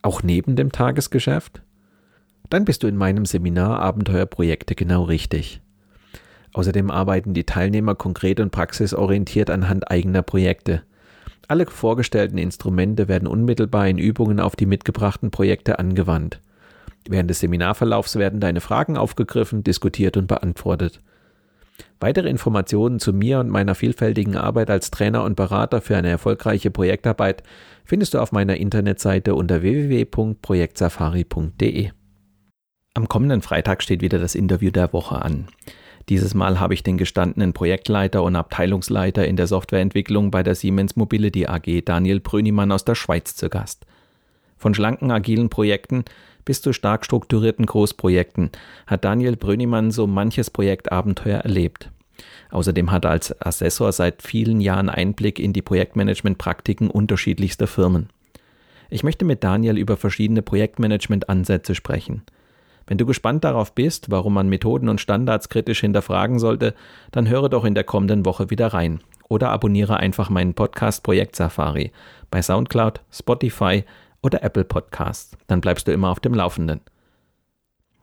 auch 0.01 0.23
neben 0.23 0.55
dem 0.55 0.71
Tagesgeschäft, 0.71 1.61
dann 2.49 2.65
bist 2.65 2.83
du 2.83 2.87
in 2.87 2.97
meinem 2.97 3.25
Seminar 3.25 3.79
Abenteuerprojekte 3.79 4.75
genau 4.75 5.03
richtig. 5.03 5.61
Außerdem 6.53 6.91
arbeiten 6.91 7.33
die 7.33 7.45
Teilnehmer 7.45 7.95
konkret 7.95 8.39
und 8.39 8.51
praxisorientiert 8.51 9.49
anhand 9.49 9.89
eigener 9.89 10.21
Projekte. 10.21 10.83
Alle 11.47 11.65
vorgestellten 11.65 12.37
Instrumente 12.37 13.07
werden 13.07 13.27
unmittelbar 13.27 13.87
in 13.87 13.97
Übungen 13.97 14.39
auf 14.39 14.55
die 14.55 14.65
mitgebrachten 14.65 15.31
Projekte 15.31 15.79
angewandt. 15.79 16.41
Während 17.07 17.29
des 17.29 17.39
Seminarverlaufs 17.39 18.15
werden 18.17 18.39
deine 18.39 18.61
Fragen 18.61 18.97
aufgegriffen, 18.97 19.63
diskutiert 19.63 20.15
und 20.15 20.27
beantwortet. 20.27 21.01
Weitere 21.99 22.29
Informationen 22.29 22.99
zu 22.99 23.13
mir 23.13 23.39
und 23.39 23.49
meiner 23.49 23.75
vielfältigen 23.75 24.35
Arbeit 24.35 24.69
als 24.69 24.91
Trainer 24.91 25.23
und 25.23 25.35
Berater 25.35 25.81
für 25.81 25.97
eine 25.97 26.09
erfolgreiche 26.09 26.69
Projektarbeit 26.69 27.41
findest 27.85 28.13
du 28.13 28.19
auf 28.19 28.31
meiner 28.31 28.57
Internetseite 28.57 29.35
unter 29.35 29.61
www.projektsafari.de. 29.61 31.89
Am 32.95 33.07
kommenden 33.07 33.41
Freitag 33.41 33.81
steht 33.81 34.01
wieder 34.01 34.19
das 34.19 34.35
Interview 34.35 34.69
der 34.69 34.93
Woche 34.93 35.21
an. 35.21 35.47
Dieses 36.09 36.33
Mal 36.33 36.59
habe 36.59 36.73
ich 36.73 36.83
den 36.83 36.97
gestandenen 36.97 37.53
Projektleiter 37.53 38.23
und 38.23 38.35
Abteilungsleiter 38.35 39.25
in 39.25 39.37
der 39.37 39.47
Softwareentwicklung 39.47 40.31
bei 40.31 40.43
der 40.43 40.55
Siemens 40.55 40.95
Mobility 40.95 41.47
AG 41.47 41.83
Daniel 41.85 42.19
Brünimann 42.19 42.71
aus 42.71 42.85
der 42.85 42.95
Schweiz 42.95 43.35
zu 43.35 43.49
Gast. 43.49 43.85
Von 44.57 44.73
schlanken 44.73 45.11
agilen 45.11 45.49
Projekten 45.49 46.03
bis 46.45 46.61
zu 46.61 46.73
stark 46.73 47.05
strukturierten 47.05 47.65
Großprojekten 47.65 48.51
hat 48.87 49.05
Daniel 49.05 49.35
Brönimann 49.35 49.91
so 49.91 50.07
manches 50.07 50.49
Projektabenteuer 50.49 51.39
erlebt. 51.39 51.91
Außerdem 52.51 52.91
hat 52.91 53.05
er 53.05 53.11
als 53.11 53.41
Assessor 53.41 53.91
seit 53.91 54.21
vielen 54.21 54.61
Jahren 54.61 54.89
Einblick 54.89 55.39
in 55.39 55.53
die 55.53 55.61
Projektmanagement-Praktiken 55.61 56.89
unterschiedlichster 56.89 57.67
Firmen. 57.67 58.09
Ich 58.89 59.03
möchte 59.03 59.25
mit 59.25 59.43
Daniel 59.43 59.77
über 59.77 59.97
verschiedene 59.97 60.41
Projektmanagement-Ansätze 60.41 61.73
sprechen. 61.73 62.21
Wenn 62.85 62.97
du 62.97 63.05
gespannt 63.05 63.43
darauf 63.43 63.73
bist, 63.73 64.11
warum 64.11 64.33
man 64.33 64.49
Methoden 64.49 64.89
und 64.89 65.01
Standards 65.01 65.49
kritisch 65.49 65.79
hinterfragen 65.81 66.37
sollte, 66.37 66.75
dann 67.11 67.29
höre 67.29 67.49
doch 67.49 67.65
in 67.65 67.75
der 67.75 67.85
kommenden 67.85 68.25
Woche 68.25 68.49
wieder 68.49 68.67
rein 68.67 68.99
oder 69.29 69.49
abonniere 69.49 69.97
einfach 69.97 70.29
meinen 70.29 70.53
Podcast 70.53 71.03
Projekt 71.03 71.35
Safari 71.35 71.91
bei 72.29 72.41
SoundCloud, 72.41 73.01
Spotify 73.11 73.83
oder 74.23 74.41
Apple 74.41 74.63
Podcasts. 74.63 75.37
Dann 75.47 75.61
bleibst 75.61 75.87
du 75.87 75.91
immer 75.91 76.09
auf 76.09 76.19
dem 76.19 76.33
Laufenden. 76.33 76.81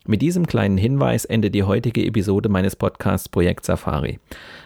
Mit 0.07 0.23
diesem 0.23 0.47
kleinen 0.47 0.79
Hinweis 0.79 1.25
endet 1.25 1.55
die 1.55 1.65
heutige 1.65 2.05
Episode 2.05 2.49
meines 2.49 2.77
Podcasts 2.77 3.29
Projekt 3.29 3.65
Safari. 3.65 4.19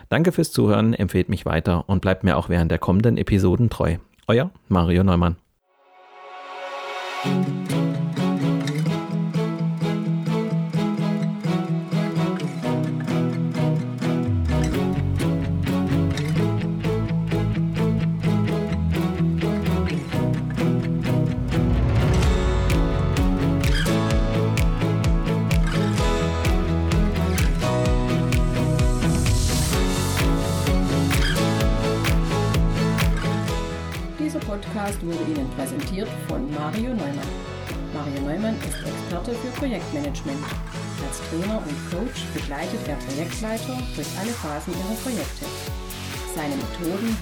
Danke 0.09 0.33
fürs 0.33 0.53
Zuhören, 0.53 0.95
empfehlt 0.95 1.29
mich 1.29 1.45
weiter 1.45 1.89
und 1.89 2.03
bleibt 2.03 2.25
mir 2.25 2.37
auch 2.37 2.49
während 2.49 2.71
der 2.71 2.79
kommenden 2.79 3.17
Episoden 3.17 3.69
treu. 3.71 3.97
Euer 4.27 4.51
Mario 4.69 5.03
Neumann. 5.03 5.37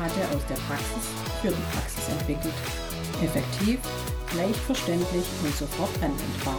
Er 0.03 0.37
aus 0.37 0.45
der 0.49 0.57
Praxis 0.67 1.07
für 1.41 1.49
die 1.49 1.63
Praxis 1.73 2.09
entwickelt. 2.09 2.55
Effektiv, 3.23 3.79
leicht 4.37 4.57
verständlich 4.57 5.25
und 5.45 5.55
sofort 5.55 5.95
anwendbar. 6.03 6.59